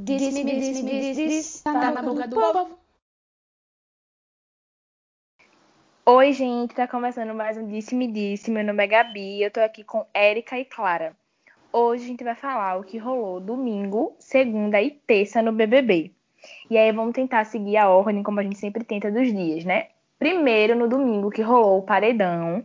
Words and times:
Disse-me, 0.00 0.44
disse-me, 0.44 1.00
disse, 1.00 1.26
disse, 1.26 1.64
tá 1.64 1.72
na 1.72 2.00
boca 2.00 2.28
do 2.28 2.36
povo. 2.36 2.78
Oi, 6.06 6.32
gente, 6.32 6.72
tá 6.72 6.86
começando 6.86 7.34
mais 7.34 7.56
um 7.56 7.66
Disse-me 7.66 8.06
Disse. 8.06 8.48
Meu 8.48 8.62
nome 8.62 8.84
é 8.84 8.86
Gabi, 8.86 9.42
eu 9.42 9.50
tô 9.50 9.58
aqui 9.58 9.82
com 9.82 10.06
Érica 10.14 10.56
e 10.56 10.64
Clara. 10.64 11.16
Hoje 11.72 12.04
a 12.04 12.06
gente 12.06 12.22
vai 12.22 12.36
falar 12.36 12.78
o 12.78 12.84
que 12.84 12.96
rolou 12.96 13.40
domingo, 13.40 14.14
segunda 14.20 14.80
e 14.80 14.92
terça 14.92 15.42
no 15.42 15.50
BBB. 15.50 16.12
E 16.70 16.78
aí 16.78 16.92
vamos 16.92 17.12
tentar 17.12 17.44
seguir 17.44 17.76
a 17.76 17.90
ordem 17.90 18.22
como 18.22 18.38
a 18.38 18.44
gente 18.44 18.56
sempre 18.56 18.84
tenta 18.84 19.10
dos 19.10 19.26
dias, 19.26 19.64
né? 19.64 19.88
Primeiro, 20.16 20.76
no 20.76 20.86
domingo, 20.86 21.28
que 21.28 21.42
rolou 21.42 21.80
o 21.80 21.82
paredão. 21.82 22.64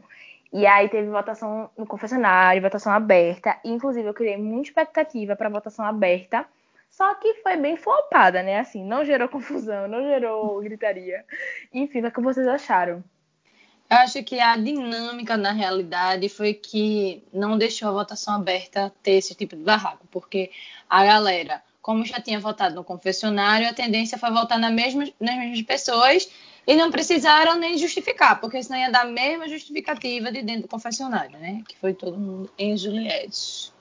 E 0.53 0.67
aí 0.67 0.87
teve 0.87 1.09
votação 1.09 1.67
no 1.75 1.87
confessionário, 1.87 2.61
votação 2.61 2.93
aberta. 2.93 3.57
Inclusive, 3.65 4.07
eu 4.07 4.13
criei 4.13 4.37
muita 4.37 4.69
expectativa 4.69 5.35
para 5.35 5.49
votação 5.49 5.83
aberta 5.83 6.45
só 6.95 7.15
que 7.15 7.33
foi 7.41 7.57
bem 7.57 7.75
flopada, 7.75 8.43
né? 8.43 8.59
Assim, 8.59 8.85
não 8.85 9.03
gerou 9.03 9.27
confusão, 9.27 9.87
não 9.87 10.03
gerou 10.03 10.61
gritaria. 10.61 11.25
Enfim, 11.73 12.05
o 12.05 12.11
que 12.11 12.21
vocês 12.21 12.47
acharam? 12.47 13.03
Eu 13.89 13.97
acho 13.97 14.23
que 14.23 14.39
a 14.39 14.55
dinâmica 14.55 15.35
na 15.35 15.51
realidade 15.51 16.29
foi 16.29 16.53
que 16.53 17.23
não 17.33 17.57
deixou 17.57 17.89
a 17.89 17.91
votação 17.91 18.35
aberta 18.35 18.93
ter 19.01 19.13
esse 19.13 19.33
tipo 19.33 19.55
de 19.55 19.63
barraco, 19.63 20.05
porque 20.11 20.51
a 20.87 21.03
galera, 21.03 21.63
como 21.81 22.05
já 22.05 22.21
tinha 22.21 22.39
votado 22.39 22.75
no 22.75 22.83
confessionário, 22.83 23.67
a 23.67 23.73
tendência 23.73 24.17
foi 24.17 24.31
votar 24.31 24.59
nas 24.59 24.71
mesmas, 24.71 25.11
nas 25.19 25.35
mesmas 25.35 25.61
pessoas 25.63 26.29
e 26.65 26.75
não 26.75 26.91
precisaram 26.91 27.55
nem 27.55 27.75
justificar, 27.75 28.39
porque 28.39 28.61
senão 28.61 28.79
ia 28.79 28.91
dar 28.91 29.01
a 29.01 29.05
mesma 29.05 29.49
justificativa 29.49 30.31
de 30.31 30.43
dentro 30.43 30.63
do 30.63 30.67
confessionário, 30.67 31.37
né? 31.39 31.63
Que 31.67 31.75
foi 31.77 31.93
todo 31.93 32.17
mundo 32.17 32.51
em 32.57 32.77
Juliette. 32.77 33.72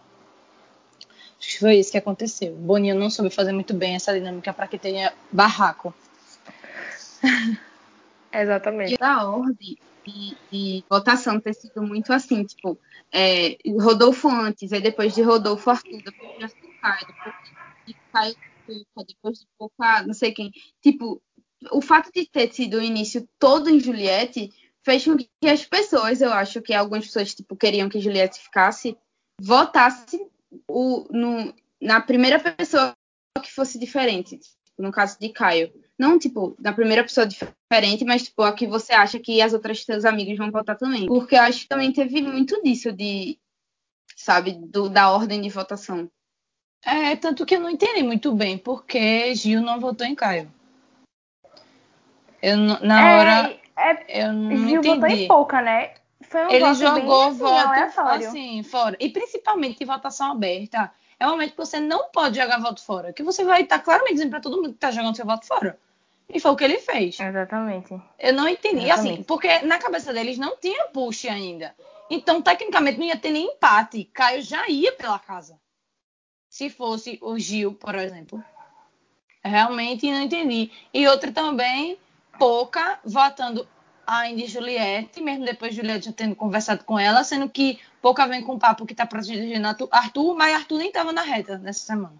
Acho 1.43 1.55
que 1.55 1.59
foi 1.59 1.75
isso 1.75 1.91
que 1.91 1.99
aconteceu. 1.99 2.55
Boninho 2.55 2.95
não 2.95 3.11
soube 3.11 3.35
fazer 3.35 3.53
muito 3.53 3.75
bem 3.75 3.97
essa 3.97 4.15
dinâmica 4.15 4.53
para 4.53 4.69
que 4.69 4.79
tenha 4.79 5.13
barraco. 5.33 5.93
Exatamente. 8.33 8.95
E 8.95 8.97
da 8.97 9.29
ordem 9.29 9.77
de, 10.07 10.37
de, 10.51 10.85
votação 10.89 11.41
ter 11.41 11.53
sido 11.55 11.83
muito 11.83 12.13
assim, 12.13 12.45
tipo, 12.45 12.79
é, 13.11 13.59
Rodolfo 13.81 14.29
antes, 14.29 14.73
aí 14.73 14.81
depois 14.81 15.15
de 15.15 15.23
Rodolfo 15.23 15.69
Arthur, 15.69 16.01
depois 16.03 16.39
de 16.39 16.45
Arthur 16.45 16.71
Caio, 16.81 17.07
depois 17.07 17.35
de 17.87 17.97
Caio 18.13 18.37
depois 19.07 19.39
de 19.41 19.47
Pouca, 19.59 20.03
não 20.07 20.15
sei 20.15 20.33
quem. 20.33 20.53
Tipo, 20.81 21.21
o 21.73 21.81
fato 21.81 22.11
de 22.13 22.25
ter 22.25 22.53
sido 22.53 22.79
o 22.79 22.83
início 22.83 23.29
todo 23.39 23.69
em 23.69 23.81
Juliette 23.81 24.53
fez 24.85 25.05
com 25.05 25.17
que 25.17 25.29
as 25.49 25.65
pessoas, 25.65 26.21
eu 26.21 26.33
acho 26.33 26.63
que 26.63 26.73
algumas 26.73 27.05
pessoas, 27.05 27.35
tipo, 27.35 27.57
queriam 27.57 27.89
que 27.89 28.01
Juliette 28.01 28.39
ficasse, 28.39 28.97
votassem 29.41 30.31
o, 30.69 31.07
no, 31.11 31.55
na 31.81 32.01
primeira 32.01 32.39
pessoa 32.39 32.95
que 33.43 33.53
fosse 33.53 33.79
diferente, 33.79 34.39
tipo, 34.39 34.57
no 34.79 34.93
caso 34.93 35.19
de 35.19 35.29
Caio. 35.31 35.73
Não, 35.99 36.19
tipo, 36.19 36.57
na 36.59 36.73
primeira 36.73 37.03
pessoa 37.03 37.27
diferente, 37.27 38.05
mas, 38.05 38.25
tipo, 38.25 38.43
a 38.43 38.53
que 38.53 38.67
você 38.67 38.93
acha 38.93 39.19
que 39.19 39.41
as 39.41 39.53
outras 39.53 39.85
seus 39.85 40.05
amigos 40.05 40.37
vão 40.37 40.51
votar 40.51 40.77
também. 40.77 41.07
Porque 41.07 41.35
eu 41.35 41.43
acho 41.43 41.61
que 41.61 41.69
também 41.69 41.93
teve 41.93 42.21
muito 42.23 42.61
disso 42.63 42.93
de, 42.93 43.39
sabe, 44.17 44.53
do, 44.53 44.89
da 44.89 45.11
ordem 45.11 45.41
de 45.41 45.49
votação. 45.49 46.11
É, 46.85 47.15
tanto 47.15 47.47
que 47.47 47.55
eu 47.55 47.61
não 47.61 47.71
entendi 47.71 48.03
muito 48.03 48.35
bem 48.35 48.59
porque 48.59 49.35
Gil 49.37 49.61
não 49.61 49.79
votou 49.79 50.05
em 50.05 50.17
Caio. 50.17 50.53
Eu, 52.43 52.57
na 52.57 53.09
é, 53.09 53.17
hora, 53.17 53.61
é, 53.77 54.25
eu 54.25 54.33
não 54.33 54.57
Gil 54.57 54.81
entendi. 54.81 54.89
votou 54.89 55.09
em 55.09 55.29
pouca, 55.29 55.63
né? 55.63 55.95
Foi 56.33 56.47
um 56.47 56.51
ele 56.51 56.75
jogou 56.75 57.29
bem, 57.29 57.39
voto 57.39 58.01
assim, 58.01 58.63
fora. 58.63 58.97
E 58.99 59.11
principalmente 59.11 59.83
em 59.83 59.87
votação 59.87 60.33
aberta. 60.33 60.91
É 61.21 61.27
um 61.27 61.31
momento 61.31 61.51
que 61.51 61.57
você 61.59 61.79
não 61.79 62.11
pode 62.11 62.41
jogar 62.41 62.59
voto 62.59 62.83
fora. 62.83 63.13
Que 63.13 63.23
você 63.23 63.45
vai 63.45 63.63
estar 63.63 63.79
tá 63.79 63.85
claramente 63.85 64.15
dizendo 64.15 64.31
para 64.31 64.41
todo 64.41 64.57
mundo 64.57 64.71
que 64.71 64.75
está 64.77 64.91
jogando 64.91 65.15
seu 65.15 65.27
voto 65.27 65.47
fora. 65.47 65.79
E 66.29 66.41
foi 66.41 66.51
o 66.51 66.57
que 66.57 66.65
ele 66.65 66.79
fez. 66.79 67.21
Exatamente. 67.21 68.01
Eu 68.19 68.33
não 68.33 68.49
entendi. 68.49 68.79
Assim, 68.79 68.87
Exatamente. 68.87 69.13
Assim, 69.13 69.23
porque 69.25 69.59
na 69.61 69.79
cabeça 69.79 70.13
deles 70.13 70.39
não 70.39 70.57
tinha 70.57 70.87
push 70.87 71.27
ainda. 71.27 71.77
Então, 72.09 72.41
tecnicamente, 72.41 72.99
não 72.99 73.07
ia 73.07 73.17
ter 73.17 73.31
nem 73.31 73.53
empate. 73.53 74.05
Caio 74.05 74.43
já 74.43 74.67
ia 74.69 74.93
pela 74.93 75.19
casa. 75.19 75.61
Se 76.49 76.71
fosse 76.71 77.19
o 77.21 77.39
Gil, 77.39 77.75
por 77.75 77.95
exemplo. 77.95 78.43
Realmente 79.45 80.11
não 80.11 80.23
entendi. 80.23 80.73
E 80.95 81.07
outra 81.07 81.31
também, 81.31 81.99
pouca 82.39 82.99
votando 83.05 83.69
a 84.07 84.29
Indy 84.29 84.47
Juliette, 84.47 85.23
mesmo 85.23 85.45
depois 85.45 85.75
de 85.75 85.81
Juliette 85.81 86.07
já 86.07 86.13
tendo 86.13 86.35
conversado 86.35 86.85
com 86.85 86.99
ela, 86.99 87.25
sendo 87.25 87.49
que 87.49 87.81
pouca 88.01 88.27
vem 88.27 88.43
com 88.43 88.55
o 88.55 88.59
papo 88.59 88.87
que 88.87 88.95
tá 88.95 89.07
protegendo 89.07 89.69
Arthur, 89.91 90.35
mas 90.35 90.55
Arthur 90.55 90.79
nem 90.79 90.93
tava 90.93 91.13
na 91.13 91.23
reta 91.23 91.59
nessa 91.59 91.87
semana. 91.87 92.17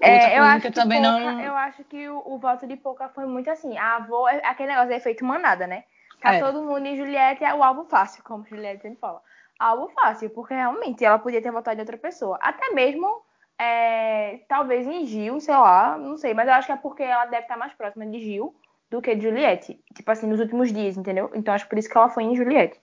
É, 0.00 0.38
eu 0.38 0.44
acho 0.44 0.66
que 0.66 0.70
também 0.70 1.02
pouca, 1.02 1.32
não... 1.32 1.40
Eu 1.40 1.56
acho 1.56 1.84
que 1.84 2.08
o, 2.08 2.22
o, 2.24 2.38
voto 2.38 2.66
de 2.68 2.76
Pouca 2.76 3.08
foi 3.08 3.26
muito 3.26 3.50
assim. 3.50 3.76
A 3.76 3.96
avó, 3.96 4.28
é 4.28 4.40
aquele 4.46 4.68
negócio 4.68 4.90
de 4.90 4.94
efeito 4.94 5.24
manada, 5.24 5.66
né? 5.66 5.82
Tá 6.20 6.34
é. 6.34 6.40
todo 6.40 6.62
mundo 6.62 6.86
em 6.86 6.96
Juliette 6.96 7.44
é 7.44 7.52
o 7.52 7.64
alvo 7.64 7.84
fácil, 7.84 8.22
como 8.22 8.46
Juliette 8.46 8.82
sempre 8.82 9.00
fala. 9.00 9.20
Alvo 9.58 9.88
fácil, 9.88 10.30
porque 10.30 10.54
realmente 10.54 11.04
ela 11.04 11.18
podia 11.18 11.42
ter 11.42 11.50
votado 11.50 11.76
em 11.76 11.80
outra 11.80 11.98
pessoa. 11.98 12.38
Até 12.40 12.70
mesmo, 12.70 13.22
é, 13.58 14.40
talvez 14.48 14.86
em 14.86 15.04
Gil, 15.04 15.40
sei 15.40 15.56
lá, 15.56 15.98
não 15.98 16.16
sei. 16.16 16.32
Mas 16.32 16.46
eu 16.46 16.54
acho 16.54 16.66
que 16.66 16.72
é 16.72 16.76
porque 16.76 17.02
ela 17.02 17.26
deve 17.26 17.42
estar 17.42 17.56
mais 17.56 17.72
próxima 17.72 18.06
de 18.06 18.20
Gil 18.20 18.54
do 18.90 19.02
que 19.02 19.14
de 19.14 19.22
Juliette. 19.22 19.78
Tipo 19.94 20.10
assim, 20.10 20.26
nos 20.26 20.40
últimos 20.40 20.72
dias, 20.72 20.96
entendeu? 20.96 21.30
Então 21.34 21.54
acho 21.54 21.68
por 21.68 21.78
isso 21.78 21.88
que 21.88 21.96
ela 21.96 22.08
foi 22.08 22.24
em 22.24 22.36
Juliette. 22.36 22.80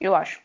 Eu 0.00 0.14
acho. 0.14 0.40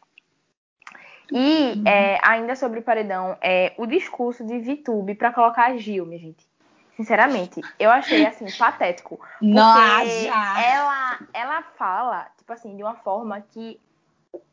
E 1.31 1.73
uhum. 1.75 1.83
é, 1.87 2.19
ainda 2.21 2.55
sobre 2.55 2.79
o 2.79 2.83
paredão, 2.83 3.37
é, 3.41 3.73
o 3.77 3.85
discurso 3.85 4.45
de 4.45 4.59
VTube 4.59 5.15
para 5.15 5.31
colocar 5.31 5.65
a 5.65 5.77
Gil, 5.77 6.05
minha 6.05 6.19
gente. 6.19 6.47
Sinceramente, 6.95 7.61
eu 7.79 7.89
achei 7.89 8.25
assim, 8.25 8.45
patético. 8.57 9.17
Porque 9.17 9.53
Nossa. 9.53 10.61
ela, 10.63 11.19
ela 11.33 11.61
fala, 11.77 12.27
tipo 12.37 12.53
assim, 12.53 12.75
de 12.77 12.83
uma 12.83 12.95
forma 12.95 13.41
que 13.41 13.79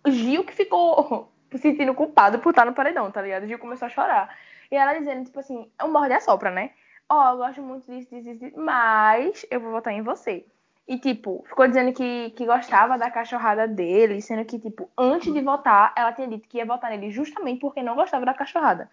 o 0.04 0.10
Gil 0.10 0.44
que 0.44 0.54
ficou 0.54 1.30
se 1.52 1.58
sentindo 1.58 1.94
culpado 1.94 2.38
por 2.38 2.50
estar 2.50 2.64
no 2.64 2.72
paredão, 2.72 3.10
tá 3.10 3.20
ligado? 3.20 3.44
O 3.44 3.46
Gil 3.46 3.58
começou 3.58 3.86
a 3.86 3.90
chorar. 3.90 4.34
E 4.70 4.74
ela 4.74 4.94
dizendo, 4.94 5.24
tipo 5.24 5.38
assim, 5.38 5.70
é 5.78 5.84
um 5.84 5.92
morde 5.92 6.14
a 6.14 6.20
sopra, 6.20 6.50
né? 6.50 6.70
Ó, 7.12 7.28
oh, 7.28 7.32
eu 7.32 7.36
gosto 7.36 7.62
muito 7.62 7.92
disso, 7.92 8.08
disso, 8.10 8.38
disso, 8.38 8.58
mas 8.58 9.44
eu 9.50 9.60
vou 9.60 9.70
votar 9.70 9.92
em 9.92 10.02
você. 10.02 10.44
E, 10.88 10.98
tipo, 10.98 11.44
ficou 11.48 11.68
dizendo 11.68 11.92
que, 11.92 12.30
que 12.30 12.46
gostava 12.46 12.98
da 12.98 13.10
cachorrada 13.10 13.68
dele, 13.68 14.20
sendo 14.20 14.44
que, 14.44 14.58
tipo, 14.58 14.90
antes 14.96 15.32
de 15.32 15.40
votar, 15.40 15.92
ela 15.96 16.12
tinha 16.12 16.26
dito 16.26 16.48
que 16.48 16.58
ia 16.58 16.66
votar 16.66 16.90
nele 16.90 17.10
justamente 17.10 17.60
porque 17.60 17.82
não 17.82 17.94
gostava 17.94 18.24
da 18.24 18.34
cachorrada. 18.34 18.90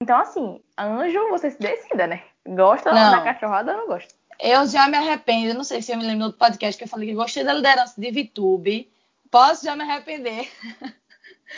Então, 0.00 0.18
assim, 0.18 0.60
anjo, 0.78 1.28
você 1.30 1.50
se 1.50 1.58
decida, 1.58 2.06
né? 2.06 2.22
Gosta 2.46 2.92
não. 2.92 3.10
da 3.10 3.20
cachorrada 3.22 3.72
ou 3.72 3.78
não 3.78 3.86
gosta? 3.88 4.14
Eu 4.40 4.66
já 4.66 4.88
me 4.88 4.96
arrependo, 4.96 5.54
não 5.54 5.64
sei 5.64 5.82
se 5.82 5.92
eu 5.92 5.98
me 5.98 6.06
lembro 6.06 6.28
do 6.28 6.34
podcast 6.34 6.78
que 6.78 6.84
eu 6.84 6.88
falei 6.88 7.08
que 7.08 7.14
gostei 7.14 7.42
da 7.42 7.52
liderança 7.52 8.00
de 8.00 8.10
VTube. 8.10 8.88
Posso 9.30 9.64
já 9.64 9.74
me 9.74 9.82
arrepender. 9.82 10.48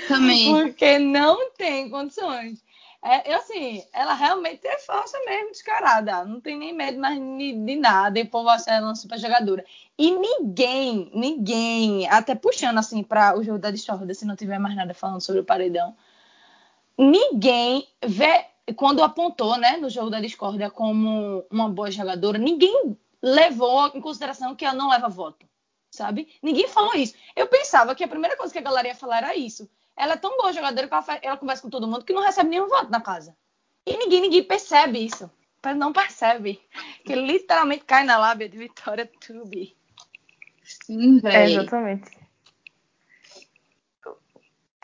Também. 0.09 0.50
Porque 0.65 0.99
não 0.99 1.50
tem 1.53 1.91
condições. 1.91 2.62
É, 3.03 3.33
eu, 3.33 3.38
assim, 3.38 3.83
ela 3.94 4.12
realmente 4.12 4.66
é 4.66 4.78
falsa 4.78 5.19
mesmo, 5.25 5.53
descarada. 5.53 6.25
Não 6.25 6.41
tem 6.41 6.59
nem 6.59 6.72
medo 6.75 6.99
mais 6.99 7.19
de 7.19 7.77
nada. 7.77 8.19
E 8.19 8.22
o 8.22 8.28
povo 8.28 8.49
acha 8.50 8.71
ela 8.71 8.88
uma 8.88 8.94
super 8.94 9.19
jogadora. 9.19 9.65
E 9.99 10.11
ninguém, 10.11 11.10
ninguém, 11.15 12.09
até 12.09 12.34
puxando 12.34 12.78
assim 12.78 13.03
para 13.03 13.39
o 13.39 13.43
jogo 13.43 13.59
da 13.59 13.71
discórdia, 13.71 14.15
se 14.15 14.27
não 14.27 14.37
tiver 14.37 14.59
mais 14.59 14.77
nada 14.77 14.93
falando 14.93 15.21
sobre 15.22 15.41
o 15.41 15.44
paredão, 15.44 15.97
ninguém 16.99 17.89
vê, 18.05 18.47
quando 18.77 19.03
apontou, 19.03 19.56
né, 19.56 19.78
no 19.78 19.89
jogo 19.89 20.10
da 20.10 20.21
discórdia 20.21 20.71
como 20.71 21.44
uma 21.50 21.69
boa 21.71 21.91
jogadora, 21.91 22.39
ninguém 22.39 22.97
levou 23.22 23.89
em 23.94 24.00
consideração 24.00 24.55
que 24.55 24.65
ela 24.65 24.75
não 24.75 24.91
leva 24.91 25.09
voto, 25.09 25.47
sabe? 25.91 26.28
Ninguém 26.43 26.69
falou 26.69 26.94
isso. 26.94 27.15
Eu 27.34 27.47
pensava 27.47 27.94
que 27.94 28.05
a 28.05 28.09
primeira 28.09 28.37
coisa 28.37 28.53
que 28.53 28.59
a 28.59 28.62
galera 28.62 28.89
ia 28.89 28.94
falar 28.94 29.19
era 29.19 29.37
isso 29.37 29.69
ela 30.00 30.15
é 30.15 30.16
tão 30.16 30.34
boa 30.38 30.50
jogadora 30.50 30.88
que 30.88 30.94
ela, 30.94 31.03
faz, 31.03 31.21
ela 31.22 31.37
conversa 31.37 31.62
com 31.62 31.69
todo 31.69 31.87
mundo 31.87 32.05
que 32.05 32.12
não 32.15 32.22
recebe 32.22 32.49
nenhum 32.49 32.69
voto 32.69 32.91
na 32.91 33.03
casa. 33.03 33.37
E 33.84 33.94
ninguém, 33.97 34.22
ninguém 34.22 34.43
percebe 34.43 35.05
isso. 35.05 35.31
Não 35.77 35.92
percebe. 35.92 36.59
Que 37.04 37.15
literalmente 37.15 37.84
cai 37.84 38.03
na 38.03 38.16
lábia 38.16 38.48
de 38.48 38.57
Vitória 38.57 39.10
Tube. 39.21 39.77
Sim, 40.65 41.19
velho. 41.19 41.36
É, 41.36 41.51
exatamente. 41.51 42.10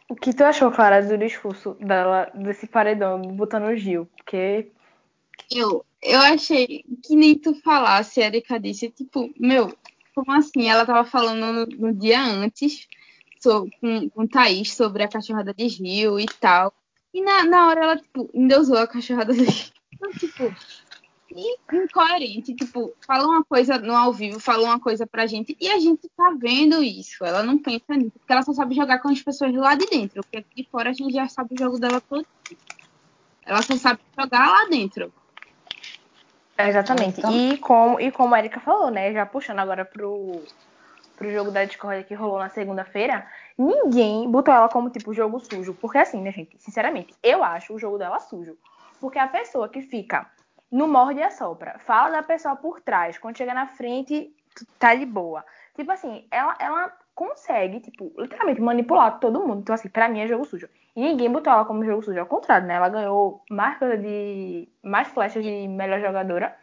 O 0.06 0.14
que 0.14 0.34
tu 0.34 0.44
achou, 0.44 0.70
Clara, 0.70 1.02
do 1.02 1.16
discurso 1.16 1.74
dela, 1.80 2.30
desse 2.34 2.66
paredão, 2.66 3.22
botando 3.22 3.68
o 3.68 3.76
Gil? 3.76 4.06
Porque. 4.16 4.70
Eu, 5.50 5.84
eu 6.02 6.20
achei 6.20 6.84
que 7.02 7.16
nem 7.16 7.38
tu 7.38 7.54
falasse, 7.62 8.20
Erika 8.20 8.60
disse, 8.60 8.90
tipo, 8.90 9.32
meu, 9.38 9.74
como 10.14 10.32
assim? 10.32 10.68
Ela 10.68 10.84
tava 10.84 11.04
falando 11.08 11.52
no, 11.52 11.66
no 11.66 11.94
dia 11.94 12.22
antes 12.22 12.86
so, 13.46 13.68
com, 13.80 14.10
com 14.10 14.26
Thaís 14.26 14.74
sobre 14.74 15.04
a 15.04 15.08
cachorrada 15.08 15.54
de 15.54 15.66
Rio 15.66 16.18
e 16.18 16.26
tal. 16.26 16.72
E 17.14 17.22
na, 17.22 17.44
na 17.44 17.68
hora 17.68 17.82
ela, 17.84 17.96
tipo, 17.96 18.28
endeusou 18.34 18.76
a 18.76 18.86
cachorrada 18.86 19.32
de 19.32 19.44
Rio. 19.44 19.72
Então, 19.92 20.10
tipo, 20.12 20.54
incoerente. 21.72 22.54
Tipo, 22.54 22.92
fala 23.06 23.24
uma 23.24 23.44
coisa 23.44 23.78
no 23.78 23.94
ao 23.94 24.12
vivo, 24.12 24.40
fala 24.40 24.64
uma 24.64 24.80
coisa 24.80 25.06
pra 25.06 25.26
gente 25.26 25.56
e 25.60 25.68
a 25.68 25.78
gente 25.78 26.08
tá 26.16 26.34
vendo 26.36 26.82
isso. 26.82 27.24
Ela 27.24 27.42
não 27.42 27.58
pensa 27.58 27.94
nisso, 27.94 28.18
porque 28.18 28.32
ela 28.32 28.42
só 28.42 28.52
sabe 28.52 28.74
jogar 28.74 28.98
com 28.98 29.08
as 29.08 29.22
pessoas 29.22 29.54
lá 29.54 29.74
de 29.74 29.86
dentro. 29.86 30.22
Porque 30.22 30.38
aqui 30.38 30.68
fora 30.70 30.90
a 30.90 30.92
gente 30.92 31.12
já 31.12 31.28
sabe 31.28 31.54
o 31.54 31.58
jogo 31.58 31.78
dela 31.78 32.00
todo. 32.00 32.26
Ela 33.44 33.62
só 33.62 33.76
sabe 33.76 34.00
jogar 34.18 34.50
lá 34.50 34.64
dentro. 34.68 35.12
Exatamente. 36.58 37.20
Então... 37.20 37.32
E, 37.32 37.58
como, 37.58 38.00
e 38.00 38.10
como 38.10 38.34
a 38.34 38.38
Erika 38.40 38.58
falou, 38.58 38.90
né? 38.90 39.12
Já 39.12 39.24
puxando 39.24 39.60
agora 39.60 39.84
pro, 39.84 40.42
pro 41.16 41.32
jogo 41.32 41.50
da 41.50 41.64
Discord 41.64 42.04
que 42.04 42.14
rolou 42.14 42.38
na 42.38 42.48
segunda-feira, 42.48 43.26
ninguém 43.56 44.30
botou 44.30 44.54
ela 44.54 44.68
como 44.68 44.90
tipo 44.90 45.12
jogo 45.12 45.40
sujo. 45.40 45.74
Porque 45.74 45.98
assim, 45.98 46.20
né, 46.22 46.30
gente? 46.30 46.56
Sinceramente, 46.58 47.14
eu 47.22 47.42
acho 47.42 47.74
o 47.74 47.78
jogo 47.78 47.98
dela 47.98 48.20
sujo. 48.20 48.56
Porque 49.00 49.18
a 49.18 49.26
pessoa 49.26 49.68
que 49.68 49.82
fica 49.82 50.30
no 50.70 50.88
morde 50.88 51.20
e 51.20 51.22
assopra, 51.22 51.78
fala 51.80 52.10
da 52.10 52.22
pessoa 52.22 52.56
por 52.56 52.80
trás, 52.80 53.18
quando 53.18 53.36
chega 53.38 53.54
na 53.54 53.66
frente, 53.66 54.34
tá 54.78 54.94
de 54.94 55.06
boa. 55.06 55.44
Tipo 55.74 55.92
assim, 55.92 56.26
ela, 56.30 56.56
ela 56.58 56.92
consegue, 57.14 57.80
tipo, 57.80 58.12
literalmente 58.18 58.60
manipular 58.60 59.18
todo 59.18 59.40
mundo. 59.40 59.60
Então, 59.60 59.74
assim, 59.74 59.88
pra 59.88 60.08
mim 60.08 60.20
é 60.20 60.26
jogo 60.26 60.44
sujo. 60.44 60.68
E 60.94 61.00
ninguém 61.00 61.30
botou 61.30 61.52
ela 61.52 61.64
como 61.64 61.84
jogo 61.84 62.02
sujo, 62.02 62.18
ao 62.18 62.26
contrário, 62.26 62.66
né? 62.66 62.74
Ela 62.74 62.88
ganhou 62.88 63.42
mais 63.50 63.78
de. 63.78 64.68
mais 64.82 65.08
flechas 65.08 65.42
de 65.42 65.68
melhor 65.68 66.00
jogadora. 66.00 66.56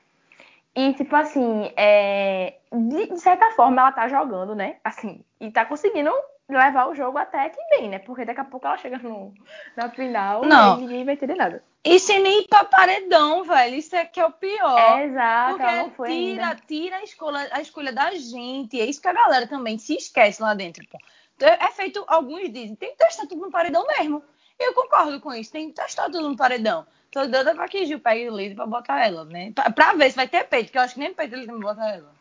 E, 0.76 0.94
tipo 0.94 1.16
assim, 1.16 1.72
é, 1.78 2.56
de, 2.72 3.08
de, 3.08 3.20
certa 3.20 3.52
forma 3.52 3.82
ela 3.82 3.92
tá 3.92 4.08
jogando, 4.08 4.56
né? 4.56 4.78
Assim, 4.84 5.24
e 5.40 5.52
tá 5.52 5.66
conseguindo 5.66 6.12
levar 6.50 6.88
o 6.88 6.96
jogo 6.96 7.18
até 7.18 7.50
que 7.50 7.60
bem, 7.70 7.90
né? 7.90 8.00
Porque 8.00 8.26
daqui 8.26 8.42
a 8.42 8.46
pouco 8.46 8.66
ela 8.66 8.78
chega 8.78 8.98
no, 8.98 9.34
na 9.76 9.90
final 9.90 10.44
Não. 10.44 10.78
e 10.78 10.82
ninguém 10.82 11.06
vai 11.06 11.14
entender 11.14 11.36
nada. 11.36 11.64
E 11.84 12.00
sem 12.00 12.22
nem 12.22 12.42
ir 12.42 12.48
pra 12.48 12.64
paredão, 12.64 13.44
velho. 13.44 13.76
Isso 13.76 13.96
é 13.96 14.06
que 14.06 14.20
é 14.20 14.26
o 14.26 14.32
pior. 14.32 14.80
É, 14.80 15.06
exato, 15.06 15.58
Porque 15.96 16.12
tira, 16.12 16.48
ainda. 16.48 16.62
tira 16.66 16.96
a 16.96 17.04
escolha, 17.04 17.50
a 17.52 17.62
escolha 17.62 17.92
da 17.92 18.12
gente. 18.16 18.80
É 18.80 18.86
isso 18.86 19.02
que 19.02 19.08
a 19.08 19.14
galera 19.14 19.48
também 19.48 19.78
se 19.78 19.96
esquece 19.96 20.42
lá 20.42 20.54
dentro, 20.54 20.86
pô. 20.88 20.98
É 21.40 21.72
feito, 21.72 22.04
alguns 22.08 22.50
dizem, 22.52 22.76
tem 22.76 22.92
que 22.92 22.98
testar 22.98 23.28
tudo 23.28 23.42
no 23.42 23.52
paredão 23.52 23.86
mesmo. 23.86 24.24
Eu 24.58 24.74
concordo 24.74 25.20
com 25.20 25.34
isso, 25.34 25.52
tem 25.52 25.70
que 25.70 25.76
testar 25.76 26.06
tudo 26.06 26.30
no 26.30 26.38
paredão. 26.38 26.86
Tô 27.14 27.28
doida 27.28 27.54
pra 27.54 27.68
que 27.68 27.86
Gil 27.86 28.00
pegue 28.00 28.28
o 28.28 28.36
líder 28.36 28.56
pra 28.56 28.66
botar 28.66 29.06
ela, 29.06 29.24
né? 29.26 29.52
Pra, 29.54 29.70
pra, 29.70 29.94
ver 29.94 30.10
se 30.10 30.16
vai 30.16 30.28
ter 30.28 30.46
peito, 30.46 30.72
que 30.72 30.78
eu 30.80 30.82
acho 30.82 30.96
que 30.96 31.00
nem 31.00 31.14
peito 31.14 31.36
ele 31.36 31.46
tem 31.46 31.56
que 31.56 31.62
botar 31.62 31.92
ela. 31.92 32.12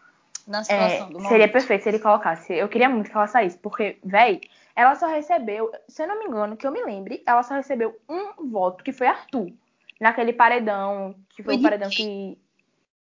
Na 0.47 0.63
situação 0.63 1.09
é, 1.09 1.11
do 1.13 1.21
Seria 1.21 1.49
perfeito 1.49 1.83
se 1.83 1.89
ele 1.89 1.99
colocasse. 1.99 2.53
Eu 2.53 2.69
queria 2.69 2.91
muito 2.91 3.11
que 3.11 3.17
ela 3.17 3.27
saísse, 3.27 3.57
porque, 3.57 3.97
véi, 4.05 4.43
ela 4.77 4.95
só 4.95 5.07
recebeu, 5.07 5.73
se 5.89 6.03
eu 6.03 6.09
não 6.09 6.19
me 6.19 6.27
engano, 6.27 6.59
que 6.59 6.67
eu 6.67 6.73
me 6.73 6.85
lembre, 6.85 7.23
ela 7.27 7.43
só 7.43 7.55
recebeu 7.55 7.99
um 8.07 8.51
voto, 8.51 8.85
que 8.85 8.93
foi 8.93 9.07
Arthur. 9.07 9.51
Naquele 9.99 10.35
paredão, 10.35 11.15
que 11.35 11.43
foi 11.43 11.57
o 11.57 11.63
paredão 11.63 11.89
que. 11.89 12.37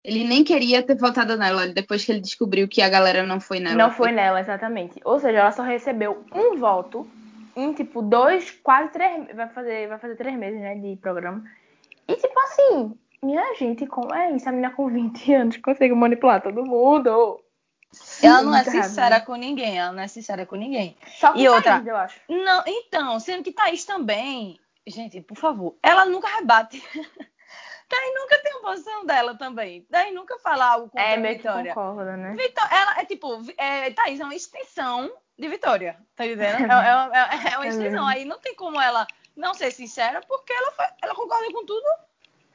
Ele 0.02 0.24
nem 0.24 0.42
queria 0.42 0.82
ter 0.82 0.96
votado 0.96 1.36
nela, 1.36 1.66
depois 1.66 2.04
que 2.04 2.12
ele 2.12 2.20
descobriu 2.20 2.66
que 2.66 2.80
a 2.80 2.88
galera 2.88 3.24
não 3.24 3.38
foi 3.38 3.60
nela. 3.60 3.76
Não 3.76 3.90
foi 3.90 4.12
nela, 4.12 4.40
exatamente. 4.40 4.98
Ou 5.04 5.20
seja, 5.20 5.38
ela 5.40 5.52
só 5.52 5.62
recebeu 5.62 6.24
um 6.32 6.56
voto 6.56 7.06
em, 7.54 7.72
tipo, 7.74 8.00
dois, 8.00 8.50
quase 8.50 8.90
três. 8.92 9.26
Vai 9.34 9.48
fazer, 9.48 9.88
vai 9.88 9.98
fazer 9.98 10.16
três 10.16 10.36
meses, 10.36 10.58
né, 10.58 10.74
de 10.76 10.96
programa. 10.96 11.44
E, 12.12 12.16
tipo 12.16 12.40
assim, 12.40 12.98
minha 13.22 13.54
gente, 13.54 13.86
como 13.86 14.14
é 14.14 14.32
isso? 14.32 14.48
A 14.48 14.52
menina 14.52 14.70
com 14.70 14.88
20 14.88 15.34
anos 15.34 15.56
consegue 15.58 15.94
manipular 15.94 16.42
todo 16.42 16.64
mundo. 16.64 17.40
Ela 18.22 18.42
não 18.42 18.54
é 18.54 18.64
sincera 18.64 19.20
com 19.20 19.34
ninguém, 19.34 19.78
ela 19.78 19.92
não 19.92 20.02
é 20.02 20.08
sincera 20.08 20.46
com 20.46 20.56
ninguém. 20.56 20.96
Só 21.06 21.32
com 21.32 21.38
e 21.38 21.48
outra, 21.48 21.72
Thaís, 21.72 21.86
eu 21.86 21.96
acho. 21.96 22.20
Não, 22.28 22.64
então, 22.66 23.20
sendo 23.20 23.42
que 23.42 23.52
Thaís 23.52 23.84
também, 23.84 24.58
gente, 24.86 25.20
por 25.20 25.36
favor, 25.36 25.76
ela 25.82 26.06
nunca 26.06 26.26
rebate. 26.28 26.82
Thaís 27.88 28.14
nunca 28.14 28.38
tem 28.42 28.54
uma 28.54 28.70
posição 28.70 29.04
dela 29.04 29.36
também. 29.36 29.82
Thaís 29.90 30.14
nunca 30.14 30.38
fala 30.38 30.64
algo 30.64 30.88
contra 30.88 31.02
é, 31.02 31.14
a 31.14 31.20
Vitória. 31.20 31.72
Que 31.72 31.74
concorda, 31.74 32.16
né? 32.16 32.34
Vitória, 32.34 32.74
ela 32.74 33.00
é 33.00 33.04
tipo, 33.04 33.42
é, 33.58 33.90
Thaís 33.90 34.20
é 34.20 34.24
uma 34.24 34.34
extensão 34.34 35.12
de 35.38 35.48
Vitória, 35.48 35.98
tá 36.16 36.24
entendendo? 36.24 36.62
É, 36.72 37.18
é, 37.18 37.50
é, 37.50 37.52
é 37.52 37.56
uma 37.58 37.68
extensão. 37.68 38.06
Aí 38.06 38.24
não 38.24 38.38
tem 38.38 38.54
como 38.54 38.80
ela 38.80 39.06
não 39.36 39.54
ser 39.54 39.70
sincera, 39.70 40.20
porque 40.26 40.52
ela, 40.52 40.72
ela 41.02 41.14
concorda 41.14 41.52
com 41.52 41.64
tudo. 41.64 41.86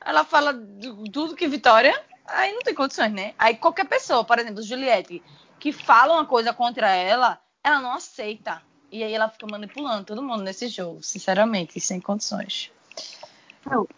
Ela 0.04 0.24
fala 0.24 0.54
de 0.54 1.12
tudo 1.12 1.36
que 1.36 1.48
Vitória, 1.48 2.00
aí 2.26 2.54
não 2.54 2.62
tem 2.62 2.74
condições, 2.74 3.12
né? 3.12 3.34
Aí 3.38 3.56
qualquer 3.58 3.88
pessoa, 3.88 4.24
por 4.24 4.40
exemplo, 4.40 4.62
Juliette, 4.62 5.24
que 5.60 5.72
fala 5.72 6.14
uma 6.14 6.26
coisa 6.26 6.54
contra 6.54 6.94
ela, 6.94 7.40
ela 7.64 7.82
não 7.82 7.94
aceita. 7.94 8.62
E 8.92 9.04
aí 9.04 9.12
ela 9.12 9.30
fica 9.30 9.46
manipulando 9.48 10.06
todo 10.06 10.24
mundo 10.24 10.44
nesse 10.44 10.68
jogo, 10.68 11.04
sinceramente, 11.04 11.80
sem 11.80 12.00
condições. 12.00 12.72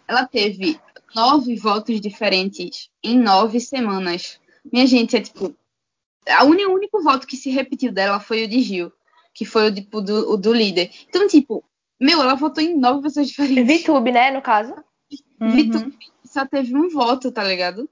Ela 0.08 0.26
teve 0.26 0.80
nove 1.14 1.56
votos 1.56 2.00
diferentes 2.00 2.90
em 3.02 3.18
nove 3.18 3.60
semanas. 3.60 4.40
Minha 4.72 4.86
gente, 4.86 5.16
é 5.16 5.20
tipo. 5.20 5.54
O 6.42 6.44
único, 6.44 6.72
único 6.72 7.02
voto 7.02 7.26
que 7.26 7.36
se 7.36 7.50
repetiu 7.50 7.92
dela 7.92 8.20
foi 8.20 8.44
o 8.44 8.48
de 8.48 8.60
Gil, 8.60 8.92
que 9.32 9.44
foi 9.44 9.68
o, 9.68 9.74
tipo, 9.74 10.00
do, 10.00 10.32
o 10.32 10.36
do 10.36 10.52
líder. 10.52 10.90
Então, 11.08 11.26
tipo, 11.26 11.64
meu, 12.00 12.22
ela 12.22 12.34
votou 12.34 12.62
em 12.62 12.78
nove 12.78 13.02
pessoas 13.02 13.28
diferentes. 13.28 13.82
VTube, 13.82 14.10
né, 14.10 14.30
no 14.30 14.40
caso? 14.40 14.74
Uhum. 15.40 15.50
VTube 15.50 15.98
só 16.24 16.46
teve 16.46 16.74
um 16.76 16.88
voto, 16.88 17.30
tá 17.30 17.44
ligado? 17.44 17.88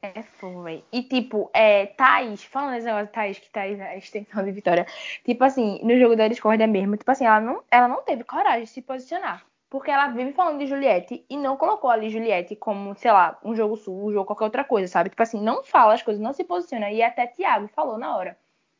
É, 0.00 0.22
foi. 0.22 0.84
E, 0.92 1.02
tipo, 1.02 1.50
é, 1.52 1.86
Thaís, 1.86 2.44
falando 2.44 2.72
nesse 2.72 2.86
negócio 2.86 3.06
de 3.06 3.12
Thaís, 3.12 3.38
que 3.38 3.50
Thaís 3.50 3.80
é 3.80 3.88
a 3.88 3.96
extensão 3.96 4.44
de 4.44 4.52
Vitória, 4.52 4.86
tipo 5.24 5.42
assim, 5.42 5.80
no 5.82 5.98
jogo 5.98 6.14
da 6.14 6.28
Discord 6.28 6.62
é 6.62 6.66
mesmo, 6.68 6.96
tipo 6.96 7.10
assim, 7.10 7.26
ela 7.26 7.40
não, 7.40 7.62
ela 7.68 7.88
não 7.88 8.02
teve 8.02 8.22
coragem 8.22 8.62
de 8.64 8.70
se 8.70 8.80
posicionar. 8.80 9.44
Porque 9.68 9.90
ela 9.90 10.08
vive 10.08 10.32
falando 10.32 10.58
de 10.60 10.66
Juliette 10.66 11.26
e 11.28 11.36
não 11.36 11.56
colocou 11.56 11.90
ali 11.90 12.08
Juliette 12.08 12.56
como, 12.56 12.94
sei 12.96 13.12
lá, 13.12 13.38
um 13.44 13.54
jogo 13.54 13.76
sujo 13.76 14.18
ou 14.18 14.24
qualquer 14.24 14.44
outra 14.44 14.64
coisa, 14.64 14.88
sabe? 14.88 15.10
Tipo 15.10 15.22
assim, 15.22 15.42
não 15.42 15.62
fala 15.62 15.92
as 15.92 16.02
coisas, 16.02 16.22
não 16.22 16.32
se 16.32 16.42
posiciona. 16.44 16.90
E 16.90 17.02
até 17.02 17.26
Thiago 17.26 17.68
falou 17.68 17.98
na 17.98 18.16
hora. 18.16 18.38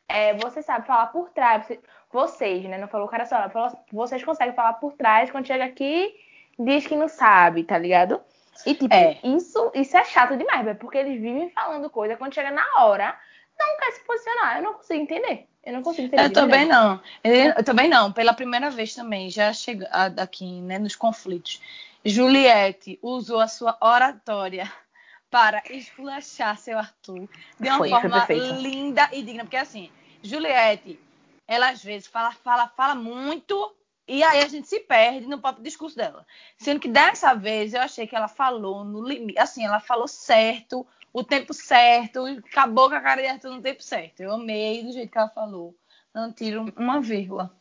É, 0.08 0.34
você 0.34 0.62
sabe 0.62 0.87
falar 0.87 1.08
por 1.08 1.31
trás, 1.31 1.66
vocês, 2.10 2.64
né? 2.64 2.78
Não 2.78 2.88
falou 2.88 3.06
o 3.06 3.10
cara 3.10 3.26
só, 3.26 3.37
ela 3.37 3.50
falou, 3.50 3.78
vocês 3.93 4.25
conseguem 4.25 4.55
falar 4.55 4.75
por 4.75 4.94
trás, 4.94 5.31
quando 5.31 5.46
chega 5.46 5.64
aqui, 5.64 6.14
diz 6.58 6.87
que 6.87 6.96
não 6.96 7.08
sabe, 7.08 7.64
tá 7.64 7.76
ligado? 7.76 8.20
E, 8.66 8.75
tipo, 8.75 8.93
é. 8.93 9.19
isso, 9.22 9.70
isso 9.75 9.96
é 9.96 10.05
chato 10.05 10.37
demais, 10.37 10.64
velho, 10.64 10.78
porque 10.78 10.99
eles 10.99 11.20
vivem 11.20 11.50
falando 11.50 11.90
coisa, 11.90 12.16
quando 12.16 12.34
chega 12.34 12.50
na 12.50 12.66
hora, 12.82 13.16
não 13.58 13.78
quer 13.78 13.93
se 13.93 14.05
posicionar. 14.05 14.56
Eu 14.56 14.62
não 14.62 14.75
consigo 14.75 15.02
entender. 15.02 15.46
Eu 15.64 15.72
não 15.75 15.82
consigo 15.82 16.06
entender. 16.06 16.25
Eu 16.25 16.32
também 16.32 16.64
não. 16.64 17.00
Eu 17.22 17.64
também 17.64 17.88
não. 17.88 18.12
Pela 18.12 18.32
primeira 18.32 18.70
vez 18.70 18.94
também, 18.94 19.28
já 19.28 19.52
chega 19.52 19.87
aqui, 20.16 20.61
né, 20.62 20.78
nos 20.78 20.96
conflitos. 20.96 21.61
Juliette 22.04 22.99
usou 23.02 23.40
a 23.40 23.49
sua 23.49 23.76
oratória 23.81 24.72
para 25.31 25.62
esculachar 25.70 26.56
seu 26.56 26.78
Arthur 26.78 27.28
de 27.61 27.69
uma 27.69 27.78
foi, 27.78 27.90
forma 27.90 28.26
linda 28.31 29.08
e 29.12 29.22
digna. 29.22 29.44
Porque 29.44 29.56
assim, 29.56 29.90
Juliette, 30.22 30.98
ela 31.46 31.70
às 31.70 31.82
vezes 31.82 32.06
fala, 32.06 32.32
fala, 32.32 32.68
fala 32.68 32.94
muito 32.94 33.74
e 34.08 34.22
aí 34.22 34.42
a 34.42 34.48
gente 34.48 34.66
se 34.66 34.80
perde 34.80 35.26
no 35.26 35.38
próprio 35.38 35.62
discurso 35.62 35.94
dela. 35.94 36.26
Sendo 36.56 36.80
que 36.80 36.88
dessa 36.88 37.34
vez 37.34 37.74
eu 37.74 37.82
achei 37.82 38.06
que 38.06 38.16
ela 38.16 38.26
falou 38.26 38.82
no 38.82 39.06
limite, 39.06 39.38
assim, 39.38 39.66
ela 39.66 39.80
falou 39.80 40.08
certo, 40.08 40.87
o 41.12 41.22
tempo 41.22 41.52
certo, 41.52 42.25
acabou 42.25 42.88
com 42.88 42.94
a 42.94 43.00
cara 43.00 43.20
de 43.20 43.28
Arthur 43.28 43.50
no 43.50 43.60
tempo 43.60 43.82
certo. 43.82 44.20
Eu 44.20 44.32
amei 44.32 44.82
do 44.82 44.92
jeito 44.92 45.12
que 45.12 45.18
ela 45.18 45.28
falou. 45.28 45.75
Não 46.14 46.32
tiro 46.32 46.72
uma 46.76 47.02
vírgula. 47.02 47.52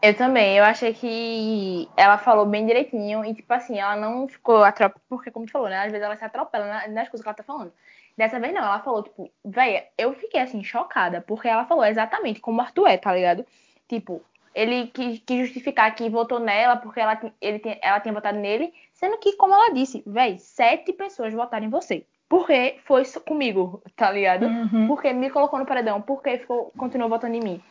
Eu 0.00 0.16
também, 0.16 0.56
eu 0.56 0.64
achei 0.64 0.94
que 0.94 1.88
ela 1.96 2.16
falou 2.16 2.46
bem 2.46 2.64
direitinho 2.64 3.24
e, 3.24 3.34
tipo 3.34 3.52
assim, 3.52 3.78
ela 3.78 3.96
não 3.96 4.28
ficou 4.28 4.62
atropelada, 4.62 5.02
porque, 5.08 5.30
como 5.30 5.44
tu 5.44 5.52
falou, 5.52 5.68
né? 5.68 5.80
Às 5.80 5.90
vezes 5.90 6.04
ela 6.04 6.16
se 6.16 6.24
atropela 6.24 6.86
nas 6.88 7.08
coisas 7.08 7.20
que 7.20 7.28
ela 7.28 7.34
tá 7.34 7.42
falando. 7.42 7.72
Dessa 8.18 8.40
vez 8.40 8.52
não, 8.52 8.62
ela 8.62 8.80
falou, 8.80 9.04
tipo, 9.04 9.30
véia, 9.44 9.86
eu 9.96 10.12
fiquei 10.12 10.40
assim, 10.40 10.60
chocada, 10.64 11.20
porque 11.20 11.46
ela 11.46 11.64
falou 11.66 11.84
exatamente 11.84 12.40
como 12.40 12.58
o 12.58 12.60
Arthur 12.60 12.88
é, 12.88 12.96
tá 12.98 13.14
ligado? 13.14 13.46
Tipo, 13.86 14.20
ele 14.52 14.88
quis, 14.88 15.22
quis 15.24 15.46
justificar 15.46 15.94
que 15.94 16.10
votou 16.10 16.40
nela 16.40 16.76
porque 16.76 16.98
ela, 16.98 17.16
ele, 17.40 17.62
ela 17.80 18.00
tinha 18.00 18.12
votado 18.12 18.36
nele, 18.36 18.74
sendo 18.92 19.18
que, 19.18 19.36
como 19.36 19.54
ela 19.54 19.72
disse, 19.72 20.02
véi, 20.04 20.36
sete 20.36 20.92
pessoas 20.92 21.32
votaram 21.32 21.66
em 21.66 21.70
você. 21.70 22.04
Porque 22.28 22.80
foi 22.84 23.04
comigo, 23.24 23.80
tá 23.94 24.10
ligado? 24.10 24.46
Uhum. 24.46 24.88
Porque 24.88 25.12
me 25.12 25.30
colocou 25.30 25.56
no 25.56 25.64
paredão, 25.64 26.02
porque 26.02 26.38
ficou, 26.38 26.72
continuou 26.76 27.08
votando 27.08 27.36
em 27.36 27.40
mim. 27.40 27.62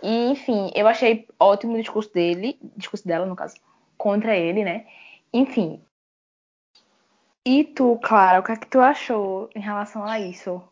E, 0.00 0.30
enfim, 0.30 0.70
eu 0.72 0.86
achei 0.86 1.26
ótimo 1.36 1.74
o 1.74 1.80
discurso 1.80 2.14
dele, 2.14 2.56
discurso 2.76 3.08
dela, 3.08 3.26
no 3.26 3.34
caso, 3.34 3.56
contra 3.98 4.36
ele, 4.36 4.62
né? 4.62 4.86
Enfim. 5.32 5.82
E 7.46 7.64
tu, 7.64 7.98
Clara, 8.02 8.40
o 8.40 8.42
que 8.42 8.52
é 8.52 8.56
que 8.56 8.66
tu 8.66 8.80
achou 8.80 9.48
em 9.54 9.60
relação 9.60 10.04
a 10.04 10.20
isso? 10.20 10.62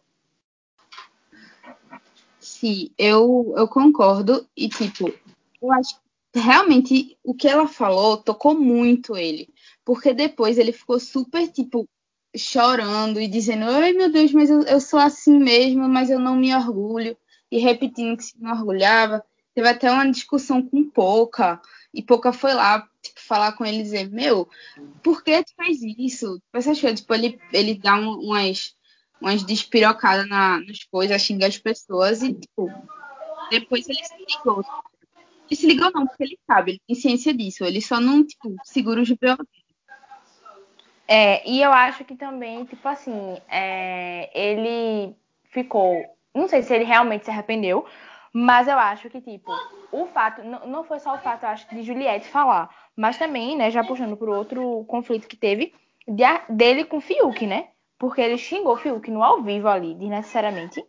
Sim, 2.38 2.90
eu, 2.98 3.54
eu 3.56 3.66
concordo. 3.66 4.46
E, 4.56 4.68
tipo, 4.68 5.12
eu 5.62 5.72
acho 5.72 5.98
que 6.32 6.38
realmente 6.38 7.16
o 7.24 7.34
que 7.34 7.48
ela 7.48 7.66
falou 7.66 8.18
tocou 8.18 8.54
muito 8.54 9.16
ele. 9.16 9.48
Porque 9.84 10.12
depois 10.12 10.58
ele 10.58 10.72
ficou 10.72 11.00
super, 11.00 11.48
tipo, 11.48 11.88
chorando 12.36 13.20
e 13.20 13.26
dizendo: 13.26 13.64
Ai 13.64 13.92
meu 13.92 14.10
Deus, 14.12 14.32
mas 14.32 14.50
eu, 14.50 14.62
eu 14.62 14.80
sou 14.80 15.00
assim 15.00 15.38
mesmo, 15.38 15.88
mas 15.88 16.10
eu 16.10 16.18
não 16.18 16.36
me 16.36 16.54
orgulho 16.54 17.16
e 17.50 17.58
repetindo 17.58 18.16
que 18.16 18.24
se 18.24 18.34
não 18.38 18.52
orgulhava. 18.52 19.24
Teve 19.54 19.68
até 19.68 19.90
uma 19.90 20.10
discussão 20.10 20.62
com 20.62 20.88
Pouca, 20.90 21.60
e 21.92 22.02
Pouca 22.02 22.32
foi 22.32 22.52
lá 22.52 22.86
tipo, 23.02 23.20
falar 23.20 23.52
com 23.52 23.64
ele 23.64 23.78
e 23.78 23.82
dizer, 23.82 24.10
meu, 24.10 24.48
por 25.02 25.22
que 25.22 25.42
tu 25.42 25.54
faz 25.56 25.78
isso? 25.82 26.40
Você 26.52 26.70
achou, 26.70 26.94
tipo, 26.94 27.12
ele, 27.14 27.40
ele 27.52 27.74
dá 27.74 27.96
um, 27.96 28.20
umas, 28.20 28.74
umas 29.20 29.42
despirocadas 29.42 30.28
na, 30.28 30.60
nas 30.60 30.84
coisas, 30.84 31.22
xinga 31.22 31.46
as 31.46 31.58
pessoas 31.58 32.22
e, 32.22 32.34
tipo, 32.34 32.70
depois 33.50 33.88
ele 33.88 34.04
se 34.04 34.14
ligou. 34.18 34.64
Ele 35.50 35.56
se 35.56 35.66
ligou 35.66 35.90
não, 35.92 36.06
porque 36.06 36.24
ele 36.24 36.38
sabe, 36.46 36.72
ele 36.72 36.80
tem 36.86 36.96
ciência 36.96 37.32
disso, 37.32 37.64
ele 37.64 37.80
só 37.80 37.98
não, 37.98 38.24
tipo, 38.24 38.54
segura 38.64 39.00
os 39.00 39.10
B.O. 39.10 39.36
É, 41.10 41.48
e 41.48 41.62
eu 41.62 41.72
acho 41.72 42.04
que 42.04 42.14
também, 42.14 42.66
tipo 42.66 42.86
assim, 42.86 43.38
é, 43.48 44.30
ele 44.34 45.16
ficou. 45.50 46.04
Não 46.34 46.46
sei 46.46 46.62
se 46.62 46.74
ele 46.74 46.84
realmente 46.84 47.24
se 47.24 47.30
arrependeu, 47.30 47.86
mas 48.32 48.68
eu 48.68 48.78
acho 48.78 49.08
que, 49.10 49.20
tipo, 49.20 49.52
o 49.92 50.06
fato. 50.06 50.42
Não, 50.42 50.84
foi 50.84 50.98
só 50.98 51.14
o 51.14 51.18
fato, 51.18 51.44
eu 51.44 51.48
acho, 51.50 51.68
de 51.68 51.82
Juliette 51.82 52.28
falar, 52.28 52.68
mas 52.96 53.18
também, 53.18 53.56
né, 53.56 53.70
já 53.70 53.82
puxando 53.84 54.16
pro 54.16 54.34
outro 54.34 54.84
conflito 54.86 55.28
que 55.28 55.36
teve, 55.36 55.74
de, 56.06 56.24
dele 56.48 56.84
com 56.84 57.00
Fiuk, 57.00 57.46
né? 57.46 57.68
Porque 57.98 58.20
ele 58.20 58.38
xingou 58.38 58.76
Fiuk 58.76 59.10
no 59.10 59.22
ao 59.22 59.42
vivo 59.42 59.68
ali, 59.68 59.94
desnecessariamente. 59.94 60.84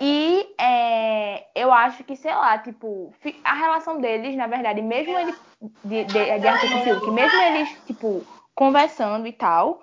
E 0.00 0.46
é, 0.60 1.46
eu 1.54 1.72
acho 1.72 2.04
que, 2.04 2.14
sei 2.14 2.32
lá, 2.32 2.56
tipo, 2.58 3.12
a 3.42 3.54
relação 3.54 4.00
deles, 4.00 4.36
na 4.36 4.46
verdade, 4.46 4.80
mesmo 4.80 5.18
ele. 5.18 5.34
De, 5.84 6.04
de, 6.04 6.38
de 6.38 6.46
Arthur 6.46 6.70
com 6.70 6.82
Fiuk, 6.82 7.10
mesmo 7.10 7.40
eles, 7.42 7.68
tipo, 7.84 8.24
conversando 8.54 9.26
e 9.26 9.32
tal, 9.32 9.82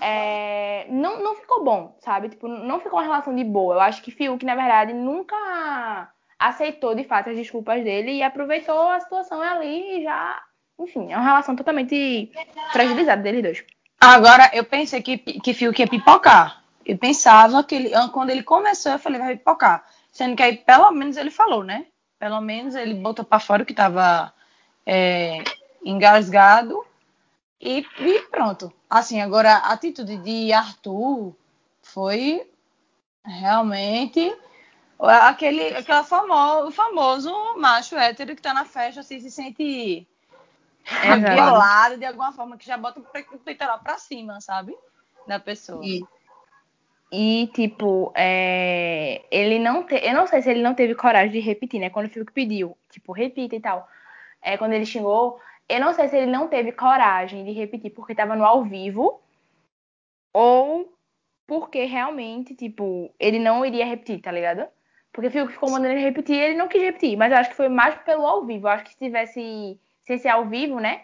é, 0.00 0.86
não, 0.90 1.22
não 1.22 1.34
ficou 1.34 1.64
bom, 1.64 1.96
sabe? 2.00 2.28
Tipo, 2.28 2.46
não 2.46 2.78
ficou 2.78 2.98
uma 2.98 3.04
relação 3.04 3.34
de 3.34 3.42
boa. 3.42 3.76
Eu 3.76 3.80
acho 3.80 4.02
que 4.02 4.10
Fiuk, 4.10 4.44
na 4.44 4.54
verdade, 4.54 4.92
nunca 4.92 6.12
aceitou 6.48 6.94
de 6.94 7.04
fato 7.04 7.30
as 7.30 7.36
desculpas 7.36 7.82
dele 7.82 8.12
e 8.12 8.22
aproveitou 8.22 8.88
a 8.90 9.00
situação 9.00 9.40
ali 9.40 9.98
e 9.98 10.02
já. 10.02 10.42
Enfim, 10.78 11.12
é 11.12 11.16
uma 11.16 11.24
relação 11.24 11.54
totalmente 11.54 12.30
fragilizada 12.72 13.22
deles 13.22 13.42
dois. 13.42 13.64
Agora, 14.00 14.50
eu 14.52 14.64
pensei 14.64 15.00
que, 15.00 15.18
que 15.18 15.54
Fiuk 15.54 15.80
ia 15.80 15.88
pipocar. 15.88 16.62
Eu 16.84 16.98
pensava 16.98 17.62
que 17.64 17.74
ele, 17.74 17.90
quando 18.12 18.30
ele 18.30 18.42
começou, 18.42 18.92
eu 18.92 18.98
falei, 18.98 19.20
vai 19.20 19.36
pipocar. 19.36 19.84
Sendo 20.10 20.36
que 20.36 20.42
aí, 20.42 20.56
pelo 20.58 20.90
menos, 20.90 21.16
ele 21.16 21.30
falou, 21.30 21.64
né? 21.64 21.86
Pelo 22.18 22.40
menos 22.40 22.74
ele 22.74 22.94
botou 22.94 23.24
para 23.24 23.38
fora 23.38 23.62
o 23.62 23.66
que 23.66 23.72
tava 23.72 24.32
é, 24.84 25.42
engasgado 25.84 26.84
e, 27.60 27.86
e, 27.98 28.20
pronto. 28.30 28.72
Assim, 28.90 29.20
agora 29.20 29.54
a 29.54 29.72
atitude 29.72 30.18
de 30.18 30.52
Arthur 30.52 31.34
foi 31.82 32.46
realmente 33.24 34.36
aquele, 34.98 35.74
aquela 35.76 36.04
famoso, 36.04 36.70
famoso 36.70 37.32
macho 37.58 37.96
hétero 37.96 38.34
que 38.34 38.42
tá 38.42 38.54
na 38.54 38.64
festa 38.64 39.00
assim, 39.00 39.20
se 39.20 39.30
sente 39.30 40.06
é, 41.02 41.34
violado 41.34 41.96
de 41.96 42.04
alguma 42.04 42.32
forma, 42.32 42.56
que 42.56 42.66
já 42.66 42.76
bota 42.76 43.00
o 43.00 43.38
peitoral 43.38 43.80
pra 43.80 43.98
cima, 43.98 44.40
sabe? 44.40 44.76
Da 45.26 45.40
pessoa. 45.40 45.84
E, 45.84 46.04
e 47.10 47.46
tipo, 47.48 48.12
é, 48.14 49.24
ele 49.30 49.58
não 49.58 49.84
te, 49.84 49.94
eu 49.94 50.14
não 50.14 50.26
sei 50.26 50.42
se 50.42 50.50
ele 50.50 50.62
não 50.62 50.74
teve 50.74 50.94
coragem 50.94 51.32
de 51.32 51.40
repetir, 51.40 51.80
né? 51.80 51.90
Quando 51.90 52.06
o 52.06 52.10
Fiuk 52.10 52.32
pediu, 52.32 52.76
tipo, 52.90 53.12
repita 53.12 53.56
e 53.56 53.60
tal. 53.60 53.88
É, 54.42 54.56
quando 54.58 54.72
ele 54.72 54.84
xingou, 54.84 55.40
eu 55.68 55.80
não 55.80 55.94
sei 55.94 56.08
se 56.08 56.16
ele 56.16 56.30
não 56.30 56.48
teve 56.48 56.72
coragem 56.72 57.44
de 57.44 57.52
repetir 57.52 57.90
porque 57.90 58.14
tava 58.14 58.36
no 58.36 58.44
ao 58.44 58.64
vivo 58.64 59.22
ou 60.32 60.92
porque 61.46 61.84
realmente, 61.84 62.54
tipo, 62.54 63.14
ele 63.18 63.38
não 63.38 63.64
iria 63.64 63.86
repetir, 63.86 64.20
tá 64.20 64.30
ligado? 64.30 64.66
Porque 65.14 65.28
o 65.28 65.30
Fiuk 65.30 65.52
ficou 65.52 65.70
mandando 65.70 65.92
ele 65.92 66.02
repetir, 66.02 66.34
ele 66.34 66.58
não 66.58 66.66
quis 66.66 66.82
repetir, 66.82 67.16
mas 67.16 67.30
eu 67.30 67.38
acho 67.38 67.50
que 67.50 67.56
foi 67.56 67.68
mais 67.68 67.94
pelo 68.02 68.26
ao 68.26 68.44
vivo. 68.44 68.66
Eu 68.66 68.72
acho 68.72 68.84
que 68.84 68.90
se 68.90 68.98
tivesse 68.98 69.78
se 70.04 70.12
esse 70.12 70.26
é 70.26 70.32
ao 70.32 70.44
vivo, 70.44 70.80
né? 70.80 71.02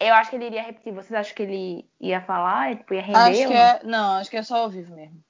Eu 0.00 0.12
acho 0.14 0.28
que 0.28 0.36
ele 0.36 0.46
iria 0.46 0.62
repetir. 0.62 0.92
Vocês 0.92 1.12
acham 1.12 1.34
que 1.36 1.42
ele 1.44 1.88
ia 2.00 2.20
falar? 2.20 2.76
Tipo, 2.76 2.94
ia 2.94 3.02
render? 3.02 3.16
Acho 3.16 3.46
que 3.46 3.54
é... 3.54 3.80
Não, 3.84 4.18
acho 4.18 4.30
que 4.30 4.36
é 4.36 4.42
só 4.42 4.56
ao 4.56 4.68
vivo 4.68 4.92
mesmo. 4.96 5.22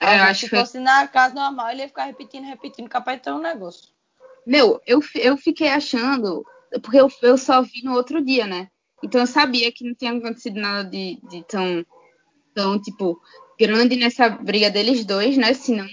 É, 0.00 0.18
eu 0.18 0.24
acho 0.24 0.40
se 0.40 0.50
que 0.50 0.56
fosse 0.56 0.80
na 0.80 1.06
casa 1.06 1.34
normal, 1.36 1.70
ele 1.70 1.82
ia 1.82 1.88
ficar 1.88 2.04
repetindo, 2.04 2.44
repetindo, 2.44 2.88
capaz 2.88 3.18
de 3.18 3.24
ter 3.24 3.32
um 3.32 3.38
negócio. 3.38 3.90
Meu, 4.44 4.80
eu, 4.84 5.00
eu 5.14 5.36
fiquei 5.36 5.68
achando, 5.68 6.44
porque 6.82 7.00
eu, 7.00 7.08
eu 7.22 7.38
só 7.38 7.62
vi 7.62 7.82
no 7.84 7.94
outro 7.94 8.22
dia, 8.22 8.46
né? 8.46 8.68
Então 9.04 9.20
eu 9.20 9.26
sabia 9.26 9.70
que 9.70 9.86
não 9.86 9.94
tinha 9.94 10.12
acontecido 10.12 10.60
nada 10.60 10.90
de, 10.90 11.20
de 11.28 11.44
tão, 11.44 11.86
tão, 12.52 12.80
tipo, 12.80 13.20
grande 13.58 13.94
nessa 13.94 14.28
briga 14.28 14.68
deles 14.68 15.04
dois, 15.04 15.36
né? 15.36 15.54
Senão, 15.54 15.86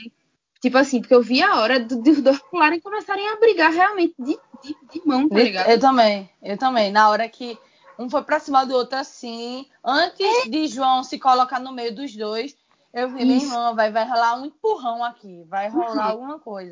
tipo 0.63 0.77
assim, 0.77 1.01
porque 1.01 1.13
eu 1.13 1.21
vi 1.21 1.43
a 1.43 1.59
hora 1.59 1.77
dos 1.77 2.21
dois 2.21 2.39
pularem 2.49 2.77
e 2.77 2.81
começarem 2.81 3.27
a 3.27 3.35
brigar 3.35 3.69
realmente 3.69 4.15
de, 4.17 4.39
de, 4.63 4.77
de 4.93 5.05
mão, 5.05 5.27
tá 5.27 5.35
ligado? 5.35 5.69
Eu 5.69 5.77
também, 5.77 6.29
eu 6.41 6.57
também. 6.57 6.89
Na 6.89 7.09
hora 7.09 7.27
que 7.27 7.57
um 7.99 8.09
foi 8.09 8.23
pra 8.23 8.39
cima 8.39 8.65
do 8.65 8.73
outro 8.73 8.97
assim, 8.97 9.67
antes 9.83 10.45
é. 10.45 10.47
de 10.47 10.67
João 10.67 11.03
se 11.03 11.19
colocar 11.19 11.59
no 11.59 11.73
meio 11.73 11.93
dos 11.93 12.15
dois, 12.15 12.55
eu 12.93 13.09
vi, 13.09 13.25
minha 13.25 13.43
irmã, 13.43 13.75
vai, 13.75 13.91
vai 13.91 14.07
rolar 14.07 14.39
um 14.39 14.45
empurrão 14.45 15.03
aqui, 15.03 15.43
vai 15.49 15.67
rolar 15.67 15.95
uhum. 15.95 16.11
alguma 16.11 16.39
coisa. 16.39 16.71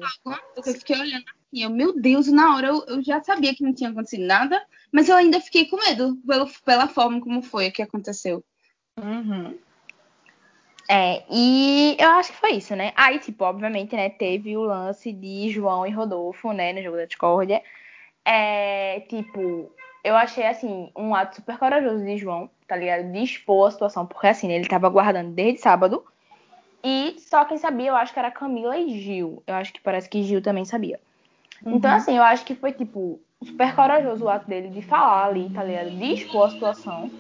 Eu 0.56 0.64
fiquei 0.64 0.98
olhando 0.98 1.26
assim, 1.26 1.64
eu, 1.64 1.70
meu 1.70 2.00
Deus, 2.00 2.28
na 2.28 2.56
hora 2.56 2.68
eu, 2.68 2.86
eu, 2.88 3.04
já 3.04 3.22
sabia 3.22 3.54
que 3.54 3.62
não 3.64 3.74
tinha 3.74 3.90
acontecido 3.90 4.26
nada, 4.26 4.64
mas 4.90 5.10
eu 5.10 5.18
ainda 5.18 5.42
fiquei 5.42 5.66
com 5.66 5.76
medo 5.76 6.18
pelo, 6.26 6.48
pela 6.64 6.88
forma 6.88 7.20
como 7.20 7.42
foi 7.42 7.70
que 7.72 7.82
aconteceu. 7.82 8.42
Uhum. 8.98 9.60
É, 10.90 11.24
e 11.30 11.96
eu 12.00 12.10
acho 12.12 12.32
que 12.32 12.40
foi 12.40 12.52
isso, 12.54 12.76
né? 12.76 12.92
Aí, 12.96 13.20
tipo, 13.20 13.44
obviamente, 13.46 13.96
né, 13.96 14.10
teve 14.10 14.58
o 14.58 14.64
lance 14.64 15.12
de 15.12 15.50
João 15.50 15.86
e 15.86 15.92
Rodolfo, 15.92 16.52
né, 16.52 16.74
no 16.74 16.82
jogo 16.82 16.98
da 16.98 17.06
discórdia. 17.06 17.62
É, 18.26 19.00
tipo, 19.02 19.72
eu 20.04 20.16
achei, 20.16 20.46
assim, 20.46 20.92
um 20.96 21.16
ato 21.16 21.38
super 21.38 21.58
corajoso 21.58 22.04
de 22.04 22.18
João, 22.18 22.50
tá 22.68 22.76
ligado? 22.76 23.12
De 23.12 23.24
expor 23.24 23.68
a 23.68 23.72
situação, 23.72 24.06
porque, 24.06 24.28
assim, 24.28 24.48
né, 24.48 24.56
ele 24.56 24.68
tava 24.68 24.88
aguardando 24.88 25.32
desde 25.32 25.62
sábado. 25.62 26.04
E 26.84 27.16
só 27.20 27.46
quem 27.46 27.58
sabia, 27.58 27.90
eu 27.90 27.96
acho 27.96 28.12
que 28.12 28.20
era 28.20 28.32
Camila 28.32 28.78
e 28.78 29.00
Gil. 29.00 29.44
Eu 29.46 29.56
acho 29.56 29.72
que 29.72 29.80
parece 29.80 30.10
que 30.10 30.24
Gil 30.24 30.42
também 30.42 30.66
sabia. 30.66 31.00
Uhum. 31.64 31.76
Então, 31.76 31.92
assim, 31.92 32.18
eu 32.18 32.24
acho 32.24 32.44
que 32.44 32.56
foi, 32.56 32.74
tipo, 32.74 33.22
super 33.44 33.76
corajoso 33.76 34.26
o 34.26 34.30
ato 34.30 34.48
dele 34.48 34.70
de 34.70 34.82
falar 34.82 35.28
ali, 35.28 35.50
tá 35.52 35.64
ligado? 35.64 35.92
De 35.92 36.14
expor 36.14 36.48
a 36.48 36.50
situação. 36.50 37.12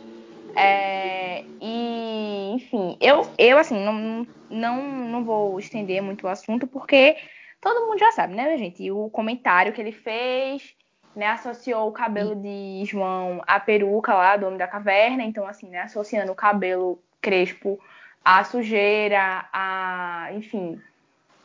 É, 0.55 1.43
e, 1.62 2.51
enfim, 2.55 2.98
eu, 3.00 3.27
eu 3.38 3.58
assim, 3.58 3.84
não, 3.84 4.27
não, 4.50 4.81
não 4.81 5.24
vou 5.24 5.60
estender 5.60 6.01
muito 6.01 6.25
o 6.25 6.29
assunto, 6.29 6.67
porque 6.67 7.15
todo 7.60 7.88
mundo 7.88 8.00
já 8.00 8.12
sabe, 8.12 8.36
né, 8.36 8.58
gente? 8.58 8.89
O 8.91 9.10
comentário 9.10 9.72
que 9.74 9.79
ele 9.79 9.91
fez, 9.91 10.75
né, 11.15 11.27
associou 11.27 11.88
o 11.88 11.91
cabelo 11.91 12.36
de 12.36 12.84
João 12.86 13.41
à 13.48 13.60
peruca 13.60 14.13
lá 14.13 14.38
do 14.38 14.46
Homem 14.46 14.58
da 14.58 14.67
Caverna, 14.67 15.24
então, 15.24 15.46
assim, 15.46 15.70
né, 15.70 15.81
associando 15.81 16.31
o 16.31 16.36
cabelo 16.36 17.01
crespo 17.22 17.79
à 18.24 18.43
sujeira, 18.43 19.46
a, 19.53 20.29
enfim, 20.34 20.79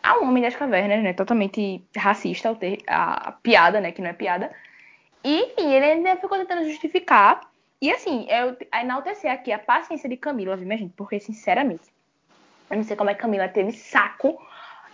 a 0.02 0.18
um 0.18 0.28
Homem 0.28 0.42
das 0.42 0.56
Cavernas, 0.56 1.02
né, 1.02 1.12
totalmente 1.12 1.84
racista, 1.96 2.56
a 2.86 3.32
piada, 3.32 3.80
né, 3.80 3.92
que 3.92 4.00
não 4.00 4.10
é 4.10 4.12
piada. 4.12 4.50
E, 5.24 5.42
enfim, 5.42 5.72
ele 5.72 5.84
ainda 5.84 6.16
ficou 6.16 6.38
tentando 6.38 6.64
justificar. 6.64 7.40
E, 7.80 7.90
assim, 7.92 8.26
eu 8.28 8.56
enaltecer 8.80 9.30
aqui 9.30 9.52
a 9.52 9.58
paciência 9.58 10.08
de 10.08 10.16
Camila, 10.16 10.56
viu, 10.56 10.66
minha 10.66 10.78
gente? 10.78 10.94
Porque, 10.96 11.20
sinceramente, 11.20 11.92
eu 12.70 12.76
não 12.76 12.84
sei 12.84 12.96
como 12.96 13.10
é 13.10 13.14
que 13.14 13.20
Camila 13.20 13.48
teve 13.48 13.72
saco 13.72 14.40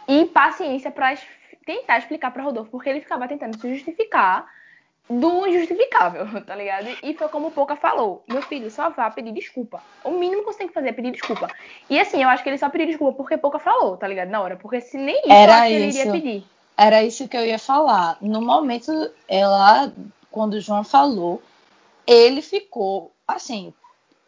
e 0.09 0.27
paciência 0.27 0.91
para 0.91 1.17
tentar 1.65 1.99
explicar 1.99 2.33
para 2.33 2.43
Rodolfo, 2.43 2.71
porque 2.71 2.89
ele 2.89 3.01
ficava 3.01 3.29
tentando 3.29 3.59
se 3.59 3.75
justificar 3.75 4.47
do 5.09 5.47
injustificável, 5.47 6.27
tá 6.45 6.55
ligado? 6.55 6.89
E 7.03 7.15
foi 7.15 7.29
como 7.29 7.49
o 7.49 7.51
Pouca 7.51 7.77
falou: 7.77 8.25
meu 8.29 8.43
filho, 8.43 8.71
só 8.71 8.91
vá 8.91 9.11
pedir 9.11 9.33
desculpa. 9.33 9.83
O 10.05 10.13
mínimo 10.13 10.43
que 10.43 10.53
você 10.53 10.59
tem 10.59 10.69
que 10.69 10.75
fazer 10.75 10.89
é 10.89 10.93
pedir 10.93 11.13
desculpa. 11.13 11.49
E 11.89 11.99
assim, 11.99 12.23
eu 12.23 12.29
acho 12.29 12.43
que 12.43 12.49
ele 12.49 12.59
só 12.59 12.69
pediu 12.69 12.87
desculpa 12.87 13.17
porque 13.17 13.37
Pouca 13.37 13.59
falou, 13.59 13.97
tá 13.97 14.07
ligado? 14.07 14.29
Na 14.29 14.41
hora. 14.41 14.57
Porque 14.57 14.81
se 14.81 14.97
nem 14.97 15.19
isso, 15.21 15.33
Era 15.33 15.67
que 15.67 15.73
ele 15.73 15.87
iria 15.87 16.13
pedir. 16.13 16.45
Era 16.77 17.03
isso 17.03 17.29
que 17.29 17.37
eu 17.37 17.45
ia 17.45 17.59
falar. 17.59 18.17
No 18.21 18.41
momento, 18.41 18.93
ela, 19.29 19.93
quando 20.31 20.55
o 20.55 20.61
João 20.61 20.83
falou, 20.83 21.43
ele 22.07 22.43
ficou, 22.43 23.15
assim, 23.27 23.73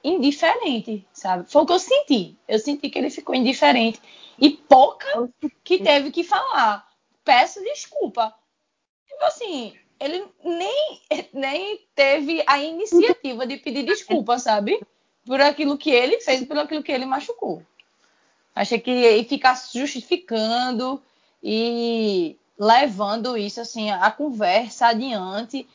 indiferente, 0.02 1.06
sabe? 1.12 1.50
Foi 1.50 1.62
o 1.62 1.66
que 1.66 1.72
eu 1.72 1.78
senti. 1.78 2.36
Eu 2.46 2.58
senti 2.58 2.90
que 2.90 2.98
ele 2.98 3.10
ficou 3.10 3.34
indiferente. 3.34 4.00
E 4.38 4.50
pouca 4.50 5.30
que 5.62 5.78
teve 5.78 6.10
que 6.10 6.22
falar. 6.22 6.86
Peço 7.24 7.62
desculpa. 7.62 8.34
Tipo 9.08 9.24
assim, 9.24 9.72
ele 9.98 10.26
nem, 10.44 11.00
nem 11.32 11.80
teve 11.94 12.42
a 12.46 12.58
iniciativa 12.58 13.46
de 13.46 13.56
pedir 13.56 13.84
desculpa, 13.84 14.38
sabe? 14.38 14.80
Por 15.24 15.40
aquilo 15.40 15.78
que 15.78 15.90
ele 15.90 16.20
fez 16.20 16.44
por 16.44 16.58
aquilo 16.58 16.82
que 16.82 16.92
ele 16.92 17.06
machucou. 17.06 17.62
Achei 18.54 18.78
que 18.78 18.90
ia 18.90 19.24
ficar 19.24 19.60
justificando 19.72 21.02
e 21.42 22.36
levando 22.58 23.36
isso, 23.36 23.60
assim, 23.60 23.90
a 23.90 24.10
conversa 24.10 24.88
adiante, 24.88 25.66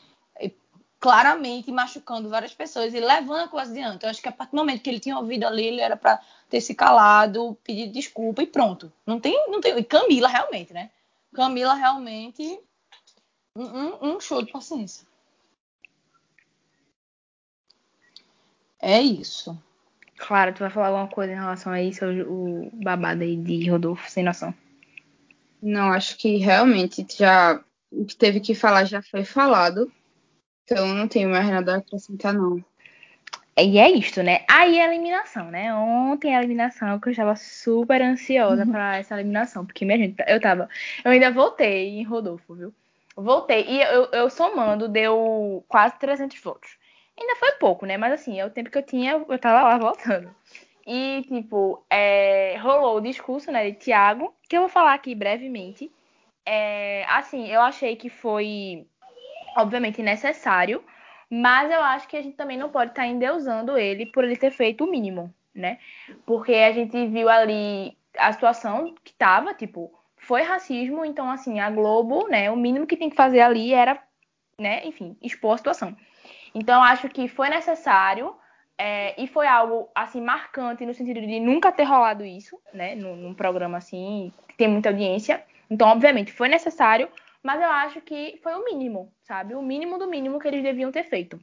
claramente 1.00 1.72
machucando 1.72 2.28
várias 2.28 2.52
pessoas 2.52 2.92
e 2.92 3.00
levando 3.00 3.44
a 3.44 3.48
coisa 3.48 3.70
adiante. 3.70 4.04
Eu 4.04 4.10
acho 4.10 4.20
que 4.20 4.28
a 4.28 4.32
partir 4.32 4.52
do 4.52 4.58
momento 4.58 4.82
que 4.82 4.90
ele 4.90 5.00
tinha 5.00 5.16
ouvido 5.16 5.44
ali, 5.46 5.64
ele 5.64 5.80
era 5.80 5.96
para 5.96 6.20
ter 6.48 6.60
se 6.60 6.74
calado, 6.74 7.56
pedir 7.64 7.88
desculpa 7.88 8.42
e 8.42 8.46
pronto. 8.46 8.92
Não 9.06 9.18
tem, 9.18 9.48
não 9.48 9.60
tem. 9.60 9.76
E 9.78 9.82
Camila 9.82 10.28
realmente, 10.28 10.74
né? 10.74 10.90
Camila 11.34 11.72
realmente 11.72 12.60
um, 13.56 14.14
um 14.14 14.20
show 14.20 14.42
de 14.42 14.52
paciência. 14.52 15.06
É 18.78 19.00
isso. 19.00 19.58
Claro, 20.18 20.52
tu 20.52 20.58
vai 20.58 20.70
falar 20.70 20.88
alguma 20.88 21.08
coisa 21.08 21.32
em 21.32 21.36
relação 21.36 21.72
a 21.72 21.80
isso, 21.80 22.04
o 22.04 22.70
babado 22.74 23.22
aí 23.22 23.36
de 23.36 23.70
Rodolfo, 23.70 24.10
sem 24.10 24.22
noção. 24.22 24.54
Não, 25.62 25.92
acho 25.92 26.16
que 26.18 26.36
realmente 26.36 27.06
já 27.16 27.62
o 27.90 28.04
que 28.04 28.16
teve 28.16 28.40
que 28.40 28.54
falar 28.54 28.84
já 28.84 29.02
foi 29.02 29.24
falado. 29.24 29.90
Então 30.70 30.86
não 30.94 31.08
tenho 31.08 31.28
mais 31.28 31.48
nada 31.48 31.74
a 31.74 31.78
acrescentar, 31.78 32.32
não. 32.32 32.64
E 33.58 33.78
é 33.78 33.90
isto, 33.90 34.22
né? 34.22 34.44
Aí 34.48 34.80
a 34.80 34.86
eliminação, 34.86 35.50
né? 35.50 35.74
Ontem 35.74 36.34
a 36.34 36.38
eliminação, 36.38 37.00
que 37.00 37.08
eu 37.08 37.10
estava 37.10 37.34
super 37.34 38.00
ansiosa 38.00 38.64
uhum. 38.64 38.70
para 38.70 38.96
essa 38.96 39.14
eliminação. 39.14 39.66
Porque, 39.66 39.84
minha 39.84 39.98
gente, 39.98 40.16
eu 40.28 40.40
tava. 40.40 40.68
Eu 41.04 41.10
ainda 41.10 41.32
voltei 41.32 41.98
em 41.98 42.04
Rodolfo, 42.04 42.54
viu? 42.54 42.72
Voltei. 43.16 43.64
E 43.66 43.82
eu, 43.82 44.06
eu 44.12 44.30
somando, 44.30 44.88
deu 44.88 45.64
quase 45.68 45.98
300 45.98 46.40
votos. 46.40 46.78
Ainda 47.18 47.36
foi 47.36 47.52
pouco, 47.52 47.84
né? 47.84 47.96
Mas 47.98 48.12
assim, 48.12 48.38
é 48.38 48.46
o 48.46 48.50
tempo 48.50 48.70
que 48.70 48.78
eu 48.78 48.86
tinha, 48.86 49.12
eu 49.28 49.38
tava 49.38 49.62
lá 49.62 49.76
voltando. 49.76 50.34
E, 50.86 51.22
tipo, 51.28 51.84
é, 51.90 52.56
rolou 52.58 52.96
o 52.96 53.00
discurso, 53.00 53.50
né, 53.50 53.70
de 53.70 53.76
Tiago, 53.76 54.32
que 54.48 54.56
eu 54.56 54.62
vou 54.62 54.70
falar 54.70 54.94
aqui 54.94 55.14
brevemente. 55.14 55.90
É, 56.46 57.04
assim, 57.08 57.48
eu 57.48 57.60
achei 57.60 57.94
que 57.96 58.08
foi, 58.08 58.86
obviamente, 59.56 60.02
necessário 60.02 60.82
mas 61.30 61.70
eu 61.70 61.80
acho 61.80 62.08
que 62.08 62.16
a 62.16 62.22
gente 62.22 62.36
também 62.36 62.58
não 62.58 62.70
pode 62.70 62.90
estar 62.90 63.02
tá 63.02 63.08
endeusando 63.08 63.78
ele 63.78 64.06
por 64.06 64.24
ele 64.24 64.36
ter 64.36 64.50
feito 64.50 64.84
o 64.84 64.90
mínimo, 64.90 65.32
né? 65.54 65.78
Porque 66.26 66.52
a 66.52 66.72
gente 66.72 67.06
viu 67.06 67.28
ali 67.28 67.96
a 68.18 68.32
situação 68.32 68.92
que 69.04 69.12
tava, 69.14 69.54
tipo, 69.54 69.92
foi 70.16 70.42
racismo, 70.42 71.04
então 71.04 71.30
assim, 71.30 71.60
a 71.60 71.70
Globo, 71.70 72.26
né, 72.26 72.50
o 72.50 72.56
mínimo 72.56 72.84
que 72.86 72.96
tem 72.96 73.08
que 73.08 73.14
fazer 73.14 73.40
ali 73.40 73.72
era, 73.72 74.02
né, 74.58 74.84
enfim, 74.84 75.16
expor 75.22 75.54
a 75.54 75.58
situação. 75.58 75.96
Então 76.52 76.82
acho 76.82 77.08
que 77.08 77.28
foi 77.28 77.48
necessário 77.48 78.34
é, 78.76 79.14
e 79.22 79.28
foi 79.28 79.46
algo 79.46 79.88
assim 79.94 80.20
marcante 80.20 80.84
no 80.84 80.92
sentido 80.92 81.20
de 81.20 81.38
nunca 81.38 81.70
ter 81.70 81.84
rolado 81.84 82.24
isso, 82.24 82.58
né, 82.74 82.96
num, 82.96 83.14
num 83.14 83.34
programa 83.34 83.78
assim 83.78 84.32
que 84.48 84.56
tem 84.56 84.66
muita 84.66 84.88
audiência. 84.88 85.44
Então, 85.70 85.88
obviamente, 85.88 86.32
foi 86.32 86.48
necessário, 86.48 87.08
mas 87.42 87.60
eu 87.60 87.70
acho 87.70 88.00
que 88.00 88.38
foi 88.42 88.54
o 88.54 88.64
mínimo, 88.64 89.12
sabe? 89.22 89.54
O 89.54 89.62
mínimo 89.62 89.98
do 89.98 90.08
mínimo 90.08 90.38
que 90.38 90.48
eles 90.48 90.62
deviam 90.62 90.92
ter 90.92 91.04
feito. 91.04 91.40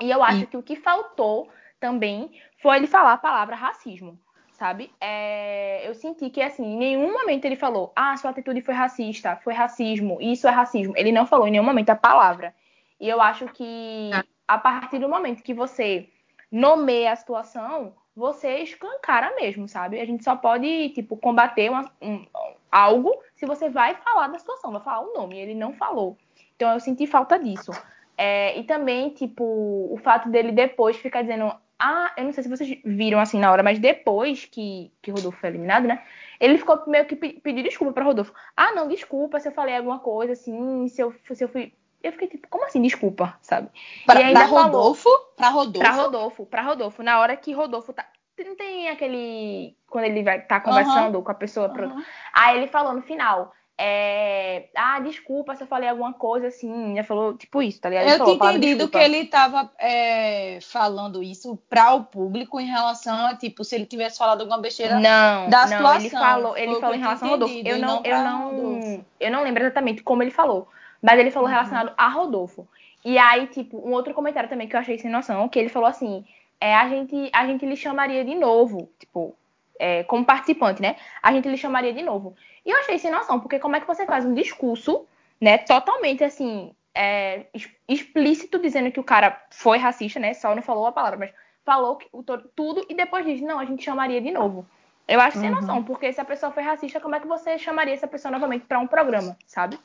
E 0.00 0.10
eu 0.10 0.22
acho 0.22 0.42
e... 0.42 0.46
que 0.46 0.56
o 0.56 0.62
que 0.62 0.76
faltou 0.76 1.48
também 1.78 2.30
foi 2.60 2.76
ele 2.76 2.86
falar 2.86 3.14
a 3.14 3.18
palavra 3.18 3.54
racismo, 3.54 4.18
sabe? 4.52 4.92
É... 5.00 5.86
eu 5.88 5.94
senti 5.94 6.30
que, 6.30 6.42
assim, 6.42 6.64
em 6.64 6.78
nenhum 6.78 7.12
momento 7.12 7.44
ele 7.44 7.56
falou, 7.56 7.92
ah, 7.94 8.16
sua 8.16 8.30
atitude 8.30 8.60
foi 8.62 8.74
racista, 8.74 9.36
foi 9.36 9.54
racismo, 9.54 10.18
isso 10.20 10.48
é 10.48 10.50
racismo. 10.50 10.94
Ele 10.96 11.12
não 11.12 11.26
falou 11.26 11.46
em 11.46 11.52
nenhum 11.52 11.64
momento 11.64 11.90
a 11.90 11.96
palavra. 11.96 12.54
E 12.98 13.08
eu 13.08 13.20
acho 13.20 13.46
que 13.46 14.10
a 14.46 14.58
partir 14.58 14.98
do 14.98 15.08
momento 15.08 15.42
que 15.42 15.54
você 15.54 16.08
nomeia 16.50 17.12
a 17.12 17.16
situação, 17.16 17.94
você 18.14 18.58
escancara 18.58 19.34
mesmo, 19.36 19.68
sabe? 19.68 20.00
A 20.00 20.04
gente 20.04 20.24
só 20.24 20.34
pode, 20.36 20.90
tipo, 20.90 21.16
combater 21.16 21.70
uma, 21.70 21.90
um, 22.02 22.26
algo 22.70 23.14
se 23.40 23.46
você 23.46 23.70
vai 23.70 23.94
falar 23.94 24.28
da 24.28 24.38
situação, 24.38 24.70
vai 24.70 24.82
falar 24.82 25.00
o 25.00 25.14
nome. 25.14 25.38
Ele 25.38 25.54
não 25.54 25.72
falou. 25.72 26.14
Então 26.54 26.70
eu 26.74 26.78
senti 26.78 27.06
falta 27.06 27.38
disso. 27.38 27.72
É, 28.14 28.58
e 28.58 28.64
também, 28.64 29.08
tipo, 29.08 29.42
o 29.42 29.98
fato 30.04 30.28
dele 30.28 30.52
depois 30.52 30.98
ficar 30.98 31.22
dizendo. 31.22 31.50
Ah, 31.78 32.12
eu 32.18 32.24
não 32.24 32.34
sei 32.34 32.42
se 32.42 32.50
vocês 32.50 32.78
viram 32.84 33.18
assim 33.18 33.40
na 33.40 33.50
hora, 33.50 33.62
mas 33.62 33.78
depois 33.78 34.44
que, 34.44 34.92
que 35.00 35.10
Rodolfo 35.10 35.40
foi 35.40 35.48
eliminado, 35.48 35.88
né? 35.88 36.02
Ele 36.38 36.58
ficou 36.58 36.82
meio 36.86 37.06
que 37.06 37.16
pedindo 37.16 37.66
desculpa 37.66 37.94
para 37.94 38.04
Rodolfo. 38.04 38.34
Ah, 38.54 38.72
não, 38.72 38.86
desculpa 38.86 39.40
se 39.40 39.48
eu 39.48 39.52
falei 39.52 39.74
alguma 39.74 40.00
coisa 40.00 40.34
assim, 40.34 40.86
se 40.88 41.00
eu, 41.00 41.14
se 41.32 41.42
eu 41.42 41.48
fui. 41.48 41.72
Eu 42.02 42.12
fiquei 42.12 42.28
tipo, 42.28 42.46
como 42.48 42.66
assim, 42.66 42.82
desculpa, 42.82 43.38
sabe? 43.40 43.70
Pra, 44.04 44.20
e 44.20 44.24
ainda 44.24 44.40
pra 44.40 44.48
Rodolfo? 44.48 45.08
Falou, 45.08 45.32
pra 45.34 45.48
Rodolfo? 45.48 45.78
Pra 45.78 45.90
Rodolfo, 45.92 46.46
pra 46.46 46.62
Rodolfo. 46.62 47.02
Na 47.02 47.18
hora 47.20 47.34
que 47.38 47.54
Rodolfo 47.54 47.94
tá. 47.94 48.06
Não 48.44 48.56
tem 48.56 48.88
aquele. 48.88 49.76
Quando 49.88 50.04
ele 50.04 50.22
vai 50.22 50.38
estar 50.38 50.60
tá 50.60 50.60
conversando 50.60 51.16
uhum. 51.16 51.24
com 51.24 51.30
a 51.30 51.34
pessoa. 51.34 51.68
Uhum. 51.68 52.02
Aí 52.32 52.58
ele 52.58 52.66
falou 52.68 52.94
no 52.94 53.02
final. 53.02 53.52
É... 53.82 54.68
Ah, 54.76 55.00
desculpa 55.00 55.56
se 55.56 55.62
eu 55.62 55.66
falei 55.66 55.88
alguma 55.88 56.12
coisa 56.12 56.48
assim. 56.48 56.94
Já 56.96 57.02
falou 57.02 57.36
tipo 57.36 57.62
isso, 57.62 57.80
tá 57.80 57.88
ligado? 57.88 58.04
Ele 58.04 58.14
eu 58.14 58.24
tinha 58.24 58.36
entendido 58.36 58.88
que 58.88 58.98
ele 58.98 59.24
tava 59.24 59.70
é, 59.78 60.58
falando 60.60 61.22
isso 61.22 61.58
para 61.68 61.94
o 61.94 62.04
público 62.04 62.60
em 62.60 62.66
relação 62.66 63.26
a, 63.26 63.36
tipo, 63.36 63.64
se 63.64 63.74
ele 63.74 63.86
tivesse 63.86 64.18
falado 64.18 64.42
alguma 64.42 64.60
besteira 64.60 64.96
não, 64.96 65.48
da 65.48 65.66
não, 65.66 65.68
situação. 65.68 66.00
Ele 66.00 66.10
falou, 66.10 66.56
ele 66.56 66.80
falou 66.80 66.94
em 66.94 67.00
relação 67.00 67.28
a 67.28 67.30
Rodolfo. 67.30 67.62
Eu 67.64 67.78
não, 67.78 68.02
eu 68.04 68.18
não, 68.18 69.04
eu 69.18 69.30
não 69.30 69.42
lembro 69.42 69.62
exatamente 69.62 70.02
como 70.02 70.22
ele 70.22 70.30
falou. 70.30 70.68
Mas 71.00 71.18
ele 71.18 71.30
falou 71.30 71.48
uhum. 71.48 71.54
relacionado 71.54 71.92
a 71.96 72.08
Rodolfo. 72.08 72.68
E 73.04 73.16
aí, 73.16 73.46
tipo, 73.46 73.78
um 73.78 73.92
outro 73.92 74.12
comentário 74.12 74.48
também 74.48 74.68
que 74.68 74.76
eu 74.76 74.80
achei 74.80 74.98
sem 74.98 75.10
noção, 75.10 75.48
que 75.48 75.58
ele 75.58 75.70
falou 75.70 75.88
assim: 75.88 76.24
é, 76.60 76.74
a, 76.74 76.88
gente, 76.88 77.30
a 77.32 77.46
gente 77.46 77.64
lhe 77.64 77.76
chamaria 77.76 78.24
de 78.24 78.34
novo, 78.34 78.90
tipo, 78.98 79.34
é, 79.78 80.04
como 80.04 80.24
participante, 80.24 80.82
né? 80.82 80.96
A 81.22 81.32
gente 81.32 81.48
lhe 81.48 81.56
chamaria 81.56 81.92
de 81.92 82.02
novo. 82.02 82.36
E 82.64 82.70
eu 82.70 82.76
achei 82.78 82.98
sem 82.98 83.10
noção, 83.10 83.40
porque 83.40 83.58
como 83.58 83.76
é 83.76 83.80
que 83.80 83.86
você 83.86 84.04
faz 84.04 84.24
um 84.26 84.34
discurso, 84.34 85.06
né, 85.40 85.56
totalmente 85.56 86.22
assim, 86.22 86.74
é, 86.94 87.46
explícito, 87.88 88.58
dizendo 88.58 88.92
que 88.92 89.00
o 89.00 89.04
cara 89.04 89.42
foi 89.50 89.78
racista, 89.78 90.20
né? 90.20 90.34
Só 90.34 90.54
não 90.54 90.62
falou 90.62 90.86
a 90.86 90.92
palavra, 90.92 91.18
mas 91.18 91.32
falou 91.64 91.96
que, 91.96 92.06
o, 92.12 92.22
tudo 92.22 92.84
e 92.88 92.94
depois 92.94 93.24
diz, 93.24 93.40
não, 93.40 93.58
a 93.58 93.64
gente 93.64 93.82
chamaria 93.82 94.20
de 94.20 94.30
novo. 94.30 94.66
Eu 95.08 95.20
acho 95.20 95.38
sem 95.38 95.50
uhum. 95.50 95.60
noção, 95.60 95.82
porque 95.82 96.12
se 96.12 96.20
a 96.20 96.24
pessoa 96.24 96.52
foi 96.52 96.62
racista, 96.62 97.00
como 97.00 97.14
é 97.14 97.20
que 97.20 97.26
você 97.26 97.58
chamaria 97.58 97.94
essa 97.94 98.06
pessoa 98.06 98.30
novamente 98.30 98.66
para 98.66 98.78
um 98.78 98.86
programa, 98.86 99.36
sabe? 99.46 99.78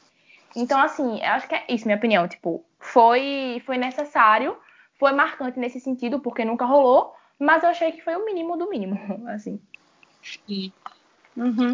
Então, 0.55 0.79
assim, 0.79 1.19
eu 1.19 1.31
acho 1.31 1.47
que 1.47 1.55
é 1.55 1.63
isso, 1.67 1.85
minha 1.85 1.97
opinião. 1.97 2.27
Tipo, 2.27 2.63
foi, 2.79 3.61
foi 3.65 3.77
necessário, 3.77 4.55
foi 4.97 5.11
marcante 5.11 5.59
nesse 5.59 5.79
sentido, 5.79 6.19
porque 6.19 6.45
nunca 6.45 6.65
rolou, 6.65 7.13
mas 7.37 7.63
eu 7.63 7.69
achei 7.69 7.91
que 7.91 8.01
foi 8.01 8.15
o 8.15 8.25
mínimo 8.25 8.57
do 8.57 8.69
mínimo, 8.69 8.99
assim. 9.29 9.59
Uhum. 11.35 11.73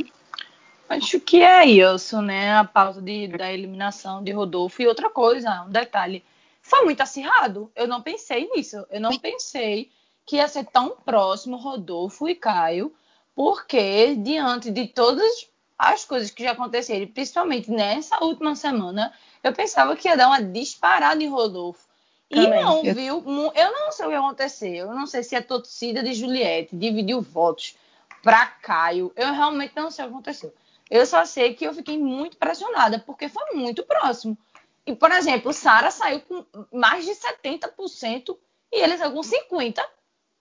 Acho 0.90 1.20
que 1.22 1.42
é 1.42 1.66
isso, 1.66 2.22
né? 2.22 2.54
A 2.58 2.66
pausa 2.66 3.02
de, 3.02 3.28
da 3.30 3.52
eliminação 3.52 4.22
de 4.22 4.32
Rodolfo. 4.32 4.82
E 4.82 4.88
outra 4.88 5.10
coisa, 5.10 5.64
um 5.64 5.70
detalhe. 5.70 6.24
Foi 6.62 6.84
muito 6.84 7.02
acirrado. 7.02 7.72
Eu 7.74 7.88
não 7.88 8.02
pensei 8.02 8.50
nisso. 8.50 8.86
Eu 8.90 9.00
não 9.00 9.18
pensei 9.18 9.90
que 10.26 10.36
ia 10.36 10.48
ser 10.48 10.66
tão 10.66 10.98
próximo 11.06 11.56
Rodolfo 11.56 12.28
e 12.28 12.36
Caio, 12.36 12.94
porque 13.34 14.16
diante 14.16 14.70
de 14.70 14.88
todas 14.88 15.50
as 15.78 16.06
coisas 16.06 16.30
que 16.30 16.44
já 16.44 16.52
aconteceram, 16.52 17.08
principalmente 17.08 17.72
nessa 17.72 18.24
última 18.24 18.56
semana, 18.56 19.14
eu 19.44 19.54
pensava 19.54 19.96
que 19.96 20.08
ia 20.08 20.18
dar 20.18 20.28
uma 20.28 20.44
disparada 20.44 21.24
em 21.24 21.28
Rodolfo. 21.28 21.88
E 22.32 22.48
não, 22.48 22.82
viu? 22.82 23.24
Eu 23.54 23.72
não 23.74 23.92
sei 23.92 24.06
o 24.06 24.10
que 24.10 24.16
aconteceu. 24.16 24.88
Eu 24.88 24.96
não 24.96 25.06
sei 25.06 25.22
se 25.22 25.36
a 25.36 25.44
torcida 25.44 26.02
de 26.02 26.14
Juliette 26.14 26.76
dividiu 26.76 27.22
votos 27.22 27.76
para 28.24 28.46
Caio. 28.46 29.12
Eu 29.16 29.34
realmente 29.34 29.74
não 29.76 29.92
sei 29.92 30.06
o 30.06 30.08
que 30.08 30.14
aconteceu. 30.14 30.54
Eu 30.90 31.06
só 31.06 31.26
sei 31.26 31.54
que 31.54 31.66
eu 31.66 31.74
fiquei 31.74 31.98
muito 31.98 32.38
pressionada, 32.38 33.00
porque 33.00 33.28
foi 33.28 33.54
muito 33.54 33.84
próximo. 33.84 34.38
E, 34.86 34.96
por 34.96 35.12
exemplo, 35.12 35.54
Sara 35.54 35.92
saiu 35.92 36.22
com 36.22 36.46
mais 36.72 37.06
de 37.06 37.12
70% 37.12 38.38
e 38.72 38.82
eles 38.82 39.00
saiu 39.00 39.12
com 39.12 39.22
50%. 39.22 39.84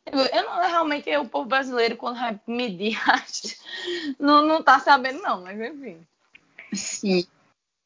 Eu 0.06 0.44
não 0.44 0.60
realmente 0.66 1.14
o 1.16 1.28
povo 1.28 1.48
brasileiro, 1.48 1.96
quando 1.96 2.18
vai 2.18 2.40
medir, 2.46 2.98
não, 4.18 4.44
não 4.44 4.62
tá 4.62 4.80
sabendo, 4.80 5.20
não, 5.22 5.42
mas 5.42 5.60
enfim. 5.60 6.06
Sim. 6.72 7.26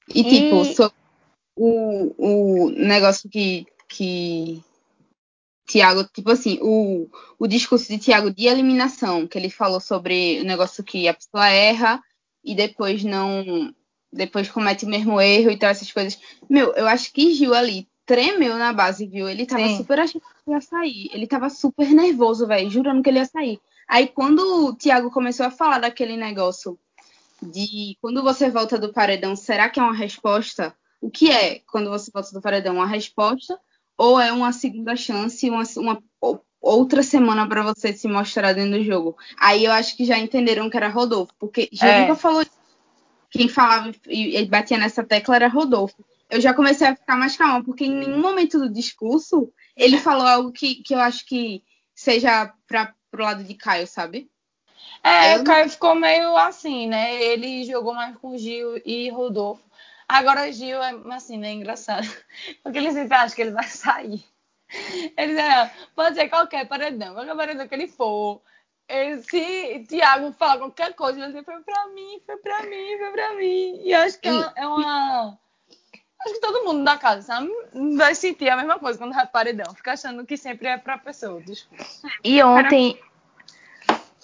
E, 0.09 0.21
e... 0.21 0.25
tipo, 0.25 0.65
so, 0.65 0.93
o, 1.57 2.15
o 2.67 2.71
negócio 2.71 3.29
que, 3.29 3.67
que 3.95 4.63
Tiago, 5.67 6.05
tipo 6.05 6.31
assim, 6.31 6.59
o, 6.61 7.09
o 7.39 7.47
discurso 7.47 7.89
de 7.89 7.99
Tiago 7.99 8.31
de 8.31 8.47
eliminação, 8.47 9.27
que 9.27 9.39
ele 9.39 9.49
falou 9.49 9.81
sobre 9.81 10.41
o 10.41 10.45
negócio 10.45 10.85
que 10.85 11.09
a 11.09 11.15
pessoa 11.15 11.49
erra 11.49 12.03
e 12.45 12.55
depois 12.55 13.05
não. 13.05 13.75
Depois 14.13 14.49
comete 14.49 14.85
o 14.85 14.89
mesmo 14.89 15.21
erro 15.21 15.51
e 15.51 15.59
tal, 15.59 15.71
essas 15.71 15.91
coisas. 15.91 16.21
Meu, 16.49 16.73
eu 16.75 16.87
acho 16.87 17.13
que 17.13 17.35
Gil 17.35 17.55
ali 17.55 17.89
tremeu 18.07 18.57
na 18.57 18.73
base, 18.73 19.07
viu? 19.07 19.29
Ele 19.29 19.47
tava 19.47 19.67
Sim. 19.67 19.77
super 19.79 19.99
achando 19.99 20.23
que 20.23 20.51
ia 20.51 20.61
sair. 20.61 21.11
Ele 21.13 21.27
tava 21.27 21.51
super 21.51 21.89
nervoso, 21.91 22.47
velho, 22.47 22.71
jurando 22.71 23.03
que 23.03 23.09
ele 23.09 23.19
ia 23.19 23.25
sair. 23.25 23.59
Aí 23.89 24.07
quando 24.07 24.67
o 24.67 24.75
Thiago 24.75 25.11
começou 25.11 25.47
a 25.47 25.51
falar 25.51 25.79
daquele 25.79 26.17
negócio 26.17 26.79
de 27.43 27.97
quando 28.01 28.23
você 28.23 28.49
volta 28.51 28.79
do 28.79 28.93
paredão, 28.93 29.35
será 29.35 29.69
que 29.69 29.81
é 29.81 29.83
uma 29.83 29.95
resposta? 29.95 30.75
O 31.01 31.11
que 31.11 31.31
é 31.31 31.61
quando 31.71 31.91
você 31.91 32.11
volta 32.13 32.31
do 32.33 32.41
paredão? 32.41 32.77
Uma 32.77 32.87
resposta 32.87 33.59
ou 33.97 34.21
é 34.21 34.33
uma 34.33 34.53
segunda 34.53 34.97
chance, 34.97 35.49
uma, 35.49 35.63
uma 35.77 36.03
outra 36.61 37.03
semana 37.03 37.49
para 37.49 37.63
você 37.63 37.93
se 37.93 38.09
mostrar 38.09 38.53
dentro 38.53 38.79
do 38.79 38.85
jogo? 38.85 39.17
Aí 39.39 39.65
eu 39.65 39.73
acho 39.73 39.97
que 39.97 40.05
já 40.05 40.19
entenderam 40.19 40.71
que 40.71 40.77
era 40.77 40.89
Rodolfo, 40.89 41.33
porque 41.39 41.69
já 41.73 41.89
é. 41.89 42.01
nunca 42.01 42.17
falou 42.17 42.45
quem 43.31 43.49
falava 43.49 43.93
e 44.07 44.45
batia 44.47 44.79
nessa 44.79 45.03
tecla 45.03 45.37
era 45.37 45.49
Rodolfo 45.49 46.05
eu 46.35 46.41
já 46.41 46.53
comecei 46.53 46.87
a 46.87 46.97
ficar 46.97 47.17
mais 47.17 47.37
calma, 47.37 47.63
porque 47.63 47.85
em 47.85 47.95
nenhum 47.95 48.21
momento 48.21 48.59
do 48.59 48.73
discurso 48.73 49.53
ele 49.77 49.99
falou 49.99 50.27
algo 50.27 50.53
que, 50.53 50.77
que 50.83 50.95
eu 50.95 50.99
acho 50.99 51.25
que 51.27 51.63
seja 51.95 52.53
para 52.67 52.93
pro 53.11 53.23
lado 53.23 53.45
de 53.45 53.55
Caio, 53.55 53.87
sabe? 53.87 54.29
É, 55.03 55.39
o 55.39 55.45
Caio 55.45 55.71
ficou 55.71 55.95
meio 55.95 56.37
assim, 56.37 56.89
né? 56.89 57.23
Ele 57.23 57.65
jogou 57.65 57.95
mais 57.95 58.17
com 58.17 58.37
Gil 58.37 58.81
e 58.85 59.09
Rodolfo. 59.11 59.63
Agora 60.09 60.51
Gil 60.53 60.83
é 60.83 60.95
assim, 61.13 61.39
né? 61.39 61.53
Engraçado. 61.53 62.07
Porque 62.63 62.79
ele 62.79 62.93
sempre 62.93 63.15
acha 63.15 63.35
que 63.35 63.43
ele 63.43 63.51
vai 63.51 63.65
sair. 63.69 64.25
Ele 65.17 65.39
é, 65.39 65.71
pode 65.95 66.17
ser 66.17 66.29
qualquer 66.29 66.67
paredão, 66.67 67.15
qualquer 67.15 67.37
paredão 67.37 67.69
que 67.69 67.75
ele 67.75 67.89
for. 67.89 68.41
Ele, 68.89 69.23
se 69.23 69.87
Tiago 69.89 70.33
falar 70.33 70.59
qualquer 70.59 70.95
coisa, 70.95 71.19
ele 71.19 71.33
diz, 71.33 71.45
foi 71.45 71.61
pra 71.63 71.89
mim, 71.89 72.21
foi 72.27 72.37
pra 72.39 72.63
mim, 72.65 72.99
foi 72.99 73.11
pra 73.13 73.35
mim. 73.35 73.81
E 73.83 73.95
acho 73.95 74.19
que 74.21 74.29
é 74.29 74.33
uma, 74.33 74.53
é 74.57 74.67
uma 74.67 75.39
Acho 76.25 76.35
que 76.35 76.41
todo 76.41 76.65
mundo 76.65 76.85
da 76.85 76.97
casa, 76.97 77.23
sabe? 77.23 77.51
Vai 77.97 78.15
sentir 78.15 78.49
a 78.49 78.57
mesma 78.57 78.79
coisa 78.79 78.99
quando 78.99 79.13
vai 79.13 79.27
paredão. 79.27 79.75
Fica 79.75 79.93
achando 79.93 80.25
que 80.25 80.37
sempre 80.37 80.69
é 80.69 80.79
pra 80.79 80.97
pessoa. 80.97 81.41
Desculpa. 81.43 81.85
E 82.25 82.43
ontem, 82.43 82.99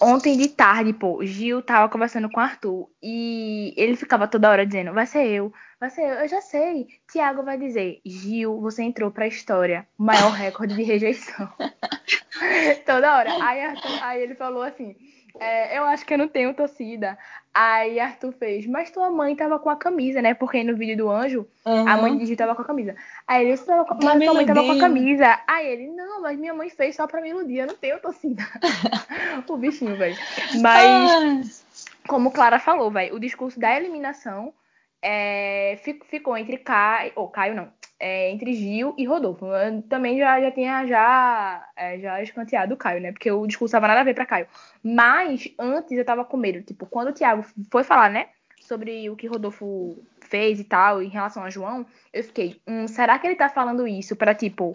ontem 0.01 0.35
de 0.35 0.49
tarde, 0.49 0.91
pô, 0.93 1.23
Gil 1.23 1.61
tava 1.61 1.87
conversando 1.87 2.29
com 2.29 2.39
o 2.39 2.43
Arthur 2.43 2.89
e 3.01 3.73
ele 3.77 3.95
ficava 3.95 4.27
toda 4.27 4.49
hora 4.49 4.65
dizendo: 4.65 4.93
vai 4.93 5.05
ser 5.05 5.27
eu, 5.27 5.53
vai 5.79 5.89
ser 5.89 6.01
eu, 6.01 6.15
eu 6.15 6.27
já 6.27 6.41
sei. 6.41 6.87
Tiago 7.11 7.43
vai 7.43 7.57
dizer: 7.57 8.01
Gil, 8.05 8.59
você 8.59 8.83
entrou 8.83 9.11
pra 9.11 9.27
história, 9.27 9.87
maior 9.97 10.31
recorde 10.31 10.75
de 10.75 10.83
rejeição. 10.83 11.47
toda 12.85 13.15
hora. 13.17 13.31
Aí, 13.43 13.61
Arthur, 13.61 14.03
aí 14.03 14.23
ele 14.23 14.35
falou 14.35 14.63
assim: 14.63 14.95
é, 15.39 15.77
eu 15.77 15.83
acho 15.85 16.05
que 16.05 16.13
eu 16.13 16.17
não 16.17 16.27
tenho 16.27 16.53
torcida. 16.53 17.17
Aí 17.53 17.99
Arthur 17.99 18.31
fez, 18.33 18.65
mas 18.65 18.91
tua 18.91 19.09
mãe 19.09 19.35
tava 19.35 19.59
com 19.59 19.69
a 19.69 19.75
camisa, 19.75 20.21
né? 20.21 20.33
Porque 20.33 20.63
no 20.63 20.75
vídeo 20.75 20.97
do 20.97 21.09
anjo, 21.09 21.45
uhum. 21.65 21.87
a 21.87 21.97
mãe 21.97 22.17
de 22.17 22.25
Gil 22.25 22.37
tava 22.37 22.55
com 22.55 22.61
a 22.61 22.65
camisa. 22.65 22.95
Aí 23.27 23.45
ele, 23.45 23.57
tava 23.57 23.83
com... 23.85 23.97
mas 24.01 24.23
tua 24.23 24.33
mãe 24.33 24.45
tava 24.45 24.63
com 24.63 24.71
a 24.71 24.79
camisa. 24.79 25.39
Aí 25.47 25.67
ele, 25.67 25.87
não, 25.87 26.21
mas 26.21 26.39
minha 26.39 26.53
mãe 26.53 26.69
fez 26.69 26.95
só 26.95 27.07
pra 27.07 27.21
me 27.21 27.29
iludir, 27.29 27.57
eu 27.57 27.67
não 27.67 27.75
tenho 27.75 27.99
torcida. 27.99 28.43
o 29.47 29.57
bichinho, 29.57 29.97
velho. 29.97 30.15
Mas, 30.61 31.65
como 32.07 32.31
Clara 32.31 32.59
falou, 32.59 32.89
velho, 32.89 33.15
o 33.15 33.19
discurso 33.19 33.59
da 33.59 33.75
eliminação 33.75 34.53
é, 35.01 35.77
ficou 36.09 36.37
entre 36.37 36.57
Caio, 36.57 37.11
ou 37.15 37.27
Caio 37.27 37.55
não, 37.55 37.67
é, 38.01 38.31
entre 38.31 38.53
Gil 38.53 38.95
e 38.97 39.05
Rodolfo. 39.05 39.45
Eu 39.45 39.83
também 39.83 40.17
já, 40.17 40.41
já 40.41 40.49
tinha 40.51 40.87
já, 40.87 41.69
é, 41.75 41.99
já 41.99 42.23
escanteado 42.23 42.73
o 42.73 42.77
Caio, 42.77 42.99
né? 42.99 43.11
Porque 43.11 43.31
o 43.31 43.45
discurso 43.45 43.73
tava 43.73 43.87
nada 43.87 44.01
a 44.01 44.03
ver 44.03 44.15
pra 44.15 44.25
Caio. 44.25 44.47
Mas 44.83 45.47
antes 45.59 45.95
eu 45.95 46.03
tava 46.03 46.25
com 46.25 46.35
medo. 46.35 46.63
Tipo, 46.63 46.87
quando 46.87 47.09
o 47.09 47.13
Thiago 47.13 47.45
foi 47.69 47.83
falar, 47.83 48.09
né? 48.09 48.29
Sobre 48.59 49.07
o 49.07 49.15
que 49.15 49.27
Rodolfo 49.27 50.03
fez 50.19 50.59
e 50.59 50.63
tal, 50.63 51.03
em 51.03 51.09
relação 51.09 51.43
a 51.43 51.49
João, 51.51 51.85
eu 52.11 52.23
fiquei, 52.23 52.59
hum, 52.67 52.87
será 52.87 53.19
que 53.19 53.27
ele 53.27 53.35
tá 53.35 53.49
falando 53.49 53.87
isso 53.87 54.15
pra, 54.15 54.33
tipo, 54.33 54.71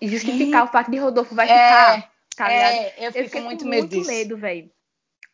justificar 0.00 0.64
o 0.64 0.68
fato 0.68 0.92
de 0.92 0.98
Rodolfo 0.98 1.34
vai 1.34 1.48
ficar? 1.48 1.98
É, 1.98 2.08
tá 2.36 2.48
ligado? 2.48 2.72
É, 2.72 2.94
eu, 2.98 3.10
eu 3.14 3.24
fiquei 3.24 3.40
muito 3.40 3.64
com 3.64 3.70
medo 3.70 3.96
muito 3.96 4.06
medo, 4.06 4.36
velho. 4.36 4.70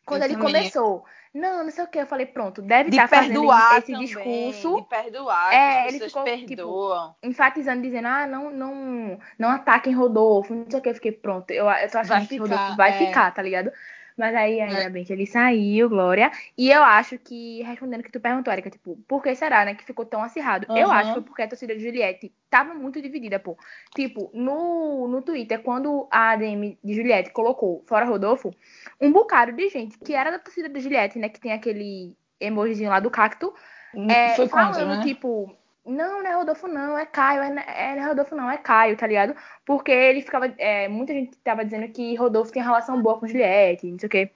Quando 0.05 0.23
eu 0.23 0.25
ele 0.25 0.37
também. 0.37 0.53
começou 0.53 1.05
não, 1.33 1.63
não 1.63 1.71
sei 1.71 1.83
o 1.83 1.87
que. 1.87 1.99
Eu 1.99 2.07
falei, 2.07 2.25
pronto, 2.25 2.61
deve 2.61 2.89
estar 2.89 3.07
tá 3.07 3.17
fazendo 3.17 3.51
esse 3.51 3.93
também, 3.93 4.05
discurso. 4.05 4.75
De 4.75 4.87
perdoar, 4.87 5.53
é, 5.53 5.87
ele 5.87 5.99
ficou, 5.99 6.23
perdoam. 6.23 7.09
Tipo, 7.13 7.17
enfatizando, 7.23 7.81
dizendo, 7.81 8.07
ah, 8.07 8.27
não, 8.27 8.51
não, 8.51 9.19
não 9.39 9.49
ataquem 9.49 9.93
Rodolfo, 9.93 10.53
não 10.53 10.65
sei 10.69 10.79
o 10.79 10.81
que. 10.81 10.89
Eu 10.89 10.95
fiquei, 10.95 11.11
pronto, 11.11 11.49
eu, 11.51 11.69
eu 11.69 11.89
tô 11.89 11.97
achando 11.97 12.09
vai 12.09 12.21
que 12.21 12.27
ficar, 12.27 12.43
Rodolfo 12.43 12.75
vai 12.75 12.89
é. 12.89 13.05
ficar, 13.05 13.31
tá 13.31 13.41
ligado? 13.41 13.71
Mas 14.21 14.35
aí, 14.35 14.61
ainda 14.61 14.83
é. 14.83 14.89
bem 14.89 15.03
que 15.03 15.11
ele 15.11 15.25
saiu, 15.25 15.89
Glória. 15.89 16.31
E 16.55 16.69
eu 16.69 16.83
acho 16.83 17.17
que, 17.17 17.63
respondendo 17.63 18.03
que 18.03 18.11
tu 18.11 18.19
perguntou, 18.19 18.53
Erika, 18.53 18.69
tipo, 18.69 18.95
por 19.07 19.23
que 19.23 19.33
será, 19.33 19.65
né, 19.65 19.73
que 19.73 19.83
ficou 19.83 20.05
tão 20.05 20.21
acirrado? 20.21 20.67
Uhum. 20.69 20.77
Eu 20.77 20.91
acho 20.91 21.07
que 21.07 21.13
foi 21.15 21.23
porque 21.23 21.41
a 21.41 21.47
torcida 21.47 21.75
de 21.75 21.83
Juliette 21.83 22.31
tava 22.47 22.75
muito 22.75 23.01
dividida, 23.01 23.39
pô. 23.39 23.57
Tipo, 23.95 24.29
no, 24.31 25.07
no 25.07 25.23
Twitter, 25.23 25.63
quando 25.63 26.07
a 26.11 26.33
ADM 26.33 26.77
de 26.83 26.93
Juliette 26.93 27.31
colocou 27.31 27.83
fora 27.87 28.05
Rodolfo, 28.05 28.53
um 29.01 29.11
bocado 29.11 29.53
de 29.53 29.69
gente 29.69 29.97
que 29.97 30.13
era 30.13 30.29
da 30.29 30.37
torcida 30.37 30.69
de 30.69 30.79
Juliette, 30.79 31.17
né, 31.17 31.27
que 31.27 31.41
tem 31.41 31.53
aquele 31.53 32.15
emojizinho 32.39 32.91
lá 32.91 32.99
do 32.99 33.09
cacto, 33.09 33.51
hum, 33.95 34.07
é, 34.07 34.35
foi 34.35 34.47
falando, 34.47 34.75
contra, 34.75 34.97
né? 34.97 35.03
tipo, 35.03 35.51
não, 35.85 36.21
não 36.21 36.29
é 36.29 36.35
Rodolfo, 36.35 36.67
não, 36.67 36.97
é 36.97 37.05
Caio. 37.05 37.41
É, 37.41 37.47
é, 37.47 37.95
não 37.95 38.03
é 38.03 38.07
Rodolfo, 38.07 38.35
não, 38.35 38.49
é 38.49 38.57
Caio, 38.57 38.95
tá 38.95 39.07
ligado? 39.07 39.35
Porque 39.65 39.91
ele 39.91 40.21
ficava. 40.21 40.53
É, 40.57 40.87
muita 40.87 41.13
gente 41.13 41.35
tava 41.37 41.65
dizendo 41.65 41.87
que 41.89 42.15
Rodolfo 42.15 42.51
tem 42.51 42.61
relação 42.61 43.01
boa 43.01 43.19
com 43.19 43.27
Juliette, 43.27 43.87
não 43.87 43.99
sei 43.99 44.07
o 44.07 44.09
quê. 44.09 44.31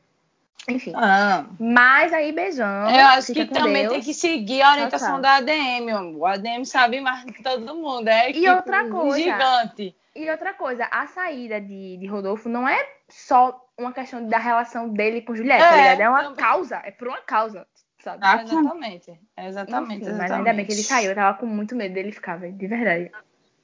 Enfim. 0.67 0.93
Ah. 0.95 1.45
Mas 1.60 2.12
aí, 2.12 2.31
beijão. 2.31 2.89
Eu 2.89 3.05
acho 3.08 3.34
que 3.34 3.45
também 3.45 3.84
Deus. 3.84 3.93
tem 3.93 4.01
que 4.01 4.13
seguir 4.13 4.63
a 4.63 4.71
orientação 4.71 5.21
da 5.21 5.36
ADM, 5.36 5.89
amor. 5.91 6.21
O 6.21 6.25
ADM 6.25 6.65
sabe 6.65 6.99
mais 7.01 7.23
do 7.23 7.31
que 7.31 7.43
todo 7.43 7.75
mundo. 7.75 8.08
É 8.08 8.31
e 8.31 8.49
outra 8.49 8.89
coisa. 8.89 9.17
Gigante. 9.17 9.95
E 10.15 10.29
outra 10.29 10.53
coisa, 10.53 10.88
a 10.89 11.05
saída 11.08 11.60
de, 11.60 11.97
de 11.97 12.08
Rodolfo 12.08 12.49
não 12.49 12.67
é 12.67 12.84
só 13.10 13.62
uma 13.77 13.91
questão 13.91 14.25
da 14.25 14.38
relação 14.39 14.89
dele 14.89 15.21
com 15.21 15.36
Juliette, 15.36 15.62
tá 15.62 15.67
é, 15.67 15.69
tá 15.69 15.75
ligado? 15.75 16.01
É 16.01 16.10
uma 16.10 16.23
também. 16.23 16.36
causa, 16.38 16.81
é 16.84 16.91
por 16.91 17.10
uma 17.10 17.21
causa 17.21 17.67
sabe? 18.06 18.20
Ah, 18.22 18.44
exatamente. 18.44 19.20
Exatamente, 19.38 20.04
exatamente. 20.04 20.18
Mas 20.18 20.32
ainda 20.32 20.54
bem 20.54 20.65
que 20.65 20.72
ele 20.72 20.84
saiu. 20.84 21.10
Eu 21.10 21.15
tava 21.15 21.38
com 21.38 21.48
muito 21.48 21.76
medo 21.76 21.94
dele 21.94 22.12
ficar, 22.12 22.38
velho. 22.38 22.54
De 22.54 22.68
verdade. 22.68 23.12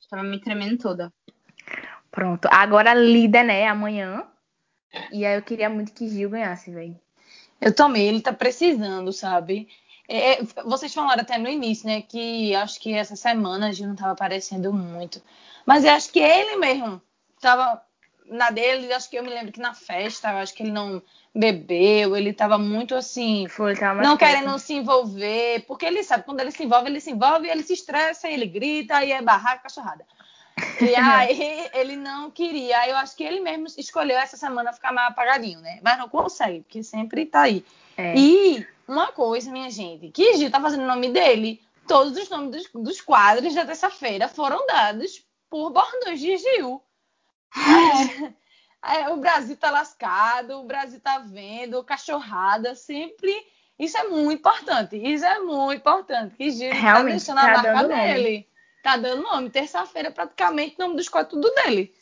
Tava 0.10 0.24
me 0.24 0.42
tremendo 0.42 0.78
toda. 0.78 1.14
Pronto. 2.10 2.48
Agora 2.52 2.94
líder, 2.94 3.44
né? 3.44 3.68
Amanhã. 3.68 4.26
E 5.12 5.26
aí 5.26 5.38
eu 5.38 5.42
queria 5.42 5.70
muito 5.70 5.94
que 5.94 6.10
Gil 6.10 6.32
ganhasse, 6.32 6.72
velho. 6.72 7.00
Eu 7.62 7.74
também. 7.74 8.08
Ele 8.08 8.22
tá 8.22 8.34
precisando, 8.34 9.14
sabe? 9.14 9.70
É, 10.10 10.42
é, 10.42 10.44
vocês 10.66 10.94
falaram 10.94 11.22
até 11.22 11.38
no 11.38 11.48
início, 11.48 11.88
né? 11.88 12.02
Que 12.02 12.54
acho 12.56 12.80
que 12.80 12.94
essa 12.94 13.16
semana 13.16 13.72
Gil 13.72 13.88
não 13.88 13.96
tava 13.96 14.12
aparecendo 14.12 14.74
muito. 14.74 15.22
Mas 15.66 15.86
eu 15.86 15.92
acho 15.92 16.12
que 16.12 16.20
ele 16.20 16.58
mesmo 16.58 17.02
tava 17.40 17.82
na 18.26 18.50
dele. 18.50 18.92
Acho 18.94 19.10
que 19.10 19.18
eu 19.18 19.24
me 19.24 19.30
lembro 19.30 19.52
que 19.52 19.60
na 19.60 19.74
festa, 19.74 20.30
acho 20.40 20.54
que 20.54 20.64
ele 20.64 20.72
não 20.72 21.02
bebeu, 21.34 22.16
ele 22.16 22.32
estava 22.32 22.58
muito 22.58 22.94
assim, 22.94 23.48
Foi, 23.48 23.74
não 24.04 24.18
querendo 24.18 24.58
se 24.60 24.74
envolver, 24.74 25.64
porque 25.66 25.86
ele 25.86 26.04
sabe, 26.04 26.24
quando 26.24 26.42
ele 26.42 26.52
se 26.52 26.64
envolve, 26.64 26.90
ele 26.90 27.00
se 27.00 27.12
envolve, 27.12 27.48
ele 27.48 27.64
se 27.64 27.74
estressa, 27.74 28.30
ele 28.30 28.46
grita, 28.46 28.98
aí 28.98 29.14
é 29.14 29.22
barraca, 29.22 29.64
cachorrada. 29.64 30.06
E 30.82 30.94
aí 30.96 31.70
ele 31.74 31.96
não 31.96 32.30
queria, 32.30 32.80
aí 32.80 32.90
eu 32.90 32.98
acho 32.98 33.16
que 33.16 33.24
ele 33.24 33.40
mesmo 33.40 33.68
escolheu 33.78 34.18
essa 34.18 34.36
semana 34.36 34.74
ficar 34.74 34.92
mais 34.92 35.10
apagadinho, 35.10 35.62
né? 35.62 35.80
Mas 35.82 35.98
não 35.98 36.10
consegue, 36.10 36.62
porque 36.62 36.84
sempre 36.84 37.26
tá 37.26 37.42
aí. 37.42 37.66
É. 37.96 38.14
E 38.18 38.68
uma 38.88 39.08
coisa, 39.08 39.52
minha 39.52 39.70
gente, 39.70 40.10
que 40.10 40.36
Gil 40.36 40.52
tá 40.52 40.60
fazendo 40.60 40.84
o 40.84 40.88
nome 40.88 41.10
dele, 41.10 41.62
todos 41.88 42.18
os 42.18 42.30
nomes 42.30 42.52
dos, 42.52 42.84
dos 42.84 43.02
quadros 43.02 43.56
da 43.56 43.66
terça-feira 43.66 44.28
foram 44.28 44.66
dados 44.68 45.26
por 45.50 45.72
bordões 45.72 46.20
de 46.20 46.36
Gil. 46.38 46.82
É. 48.84 49.10
O 49.10 49.18
Brasil 49.18 49.56
tá 49.58 49.70
lascado, 49.70 50.60
o 50.60 50.64
Brasil 50.66 51.00
tá 51.00 51.20
vendo, 51.20 51.84
cachorrada, 51.84 52.76
sempre. 52.76 53.34
Isso 53.78 53.98
é 53.98 54.04
muito 54.04 54.40
importante. 54.40 54.96
Isso 54.96 55.26
é 55.26 55.40
muito 55.40 55.80
importante. 55.80 56.36
Que 56.36 56.52
Giro 56.52 56.80
tá 56.80 57.02
deixando 57.04 57.40
a 57.40 57.42
tá 57.42 57.64
marca 57.64 57.88
dele. 57.88 58.24
Nome. 58.24 58.48
Tá 58.84 58.98
dando 58.98 59.24
nome. 59.24 59.50
Terça-feira, 59.50 60.12
praticamente, 60.12 60.76
o 60.78 60.84
nome 60.84 60.96
dos 60.96 61.10
quatro 61.10 61.40
tudo 61.40 61.54
dele. 61.56 61.94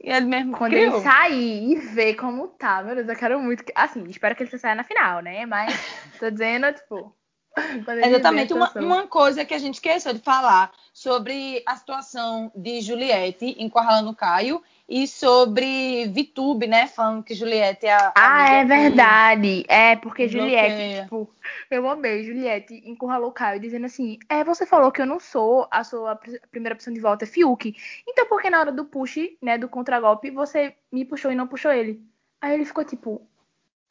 E 0.00 0.10
ele 0.10 0.26
mesmo 0.26 0.56
Quando 0.56 0.72
criou. 0.72 0.94
ele 0.96 1.02
sair 1.02 1.72
e 1.72 1.76
ver 1.76 2.14
como 2.14 2.48
tá, 2.48 2.82
meu 2.82 2.94
Deus, 2.94 3.08
eu 3.08 3.16
quero 3.16 3.40
muito. 3.40 3.64
Que... 3.64 3.72
Assim, 3.74 4.04
espero 4.08 4.36
que 4.36 4.44
ele 4.44 4.58
saia 4.58 4.74
na 4.74 4.84
final, 4.84 5.20
né? 5.20 5.44
Mas 5.46 5.74
tô 6.18 6.30
dizendo, 6.30 6.72
tipo. 6.72 7.14
Exatamente. 8.04 8.52
Uma, 8.52 8.70
uma, 8.76 9.06
coisa 9.06 9.44
que 9.44 9.54
a 9.54 9.58
gente 9.58 9.74
esqueceu 9.74 10.12
de 10.12 10.20
falar 10.20 10.72
sobre 10.92 11.62
a 11.66 11.76
situação 11.76 12.50
de 12.54 12.80
Juliette 12.80 13.56
encurralando 13.58 14.14
Caio 14.14 14.62
e 14.88 15.06
sobre 15.06 16.06
Vitube, 16.08 16.66
né? 16.66 16.86
Falando 16.86 17.22
que 17.22 17.34
Juliette 17.34 17.86
é 17.86 17.92
a. 17.92 18.12
Ah, 18.16 18.52
é 18.54 18.64
verdade. 18.64 19.64
É, 19.68 19.96
porque 19.96 20.26
Juliette, 20.26 21.02
tipo, 21.02 21.30
eu 21.70 21.88
amei. 21.88 22.24
Juliette 22.24 22.82
encurralou 22.86 23.30
Caio 23.30 23.60
dizendo 23.60 23.86
assim: 23.86 24.18
É, 24.28 24.42
você 24.42 24.64
falou 24.64 24.90
que 24.90 25.02
eu 25.02 25.06
não 25.06 25.20
sou 25.20 25.68
a 25.70 25.84
sua 25.84 26.18
primeira 26.50 26.74
opção 26.74 26.92
de 26.92 27.00
volta, 27.00 27.24
é 27.24 27.28
Fiuk. 27.28 27.74
Então 28.08 28.26
por 28.26 28.40
que 28.40 28.48
na 28.48 28.60
hora 28.60 28.72
do 28.72 28.84
push, 28.84 29.18
né, 29.42 29.58
do 29.58 29.68
contragolpe, 29.68 30.30
você 30.30 30.74
me 30.90 31.04
puxou 31.04 31.30
e 31.30 31.34
não 31.34 31.46
puxou 31.46 31.70
ele? 31.70 32.02
Aí 32.40 32.54
ele 32.54 32.64
ficou 32.64 32.84
tipo. 32.84 33.22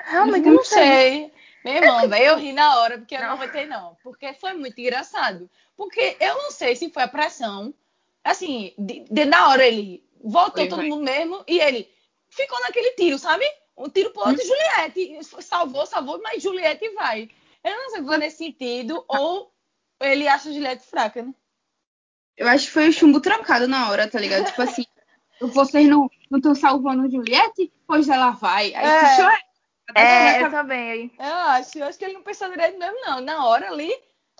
Realmente 0.01 0.45
não, 0.45 0.55
não 0.55 0.63
sei. 0.63 0.81
sei. 0.81 1.33
Meu 1.63 1.75
irmão, 1.75 2.15
eu 2.15 2.37
ri 2.37 2.53
na 2.53 2.79
hora 2.79 2.97
porque 2.97 3.15
eu 3.15 3.19
não 3.19 3.31
aguentei, 3.31 3.65
não. 3.65 3.97
Porque 4.03 4.33
foi 4.33 4.53
muito 4.53 4.79
engraçado. 4.79 5.49
Porque 5.75 6.15
eu 6.19 6.35
não 6.35 6.51
sei 6.51 6.75
se 6.75 6.89
foi 6.89 7.03
a 7.03 7.07
pressão. 7.07 7.73
Assim, 8.23 8.73
de, 8.77 9.05
de 9.09 9.25
na 9.25 9.49
hora 9.49 9.65
ele 9.65 10.03
voltou 10.23 10.63
Oi, 10.63 10.69
todo 10.69 10.79
vai. 10.79 10.89
mundo 10.89 11.03
mesmo 11.03 11.43
e 11.47 11.59
ele 11.59 11.89
ficou 12.29 12.59
naquele 12.61 12.91
tiro, 12.91 13.17
sabe? 13.17 13.45
Um 13.77 13.89
tiro 13.89 14.11
pro 14.11 14.27
outro, 14.27 14.43
hum. 14.43 14.47
Juliette 14.47 15.23
salvou, 15.41 15.85
salvou, 15.85 16.21
mas 16.21 16.41
Juliette 16.41 16.89
vai. 16.93 17.29
Eu 17.63 17.75
não 17.75 17.89
sei 17.89 17.99
se 17.99 18.07
foi 18.07 18.17
nesse 18.17 18.37
sentido 18.37 19.03
ou 19.07 19.51
ele 19.99 20.27
acha 20.27 20.53
Juliette 20.53 20.85
fraca, 20.85 21.21
né? 21.21 21.33
Eu 22.35 22.47
acho 22.47 22.67
que 22.67 22.71
foi 22.71 22.87
o 22.87 22.93
chumbo 22.93 23.19
trocado 23.19 23.67
na 23.67 23.89
hora, 23.89 24.07
tá 24.07 24.19
ligado? 24.19 24.45
tipo 24.45 24.61
assim, 24.61 24.85
vocês 25.41 25.87
não 25.87 26.09
estão 26.33 26.55
salvando 26.55 27.09
Juliette? 27.09 27.71
Pois 27.85 28.07
ela 28.07 28.31
vai. 28.31 28.73
Aí 28.73 28.85
é. 28.85 28.99
puxou 28.99 29.46
É, 29.95 30.43
eu 30.43 30.51
também. 30.51 31.11
Eu 31.17 31.33
acho, 31.33 31.77
eu 31.77 31.85
acho 31.85 31.97
que 31.97 32.05
ele 32.05 32.13
não 32.13 32.23
pensou 32.23 32.49
direito 32.49 32.77
mesmo, 32.77 32.97
não. 33.05 33.21
Na 33.21 33.45
hora 33.45 33.69
ali. 33.69 33.93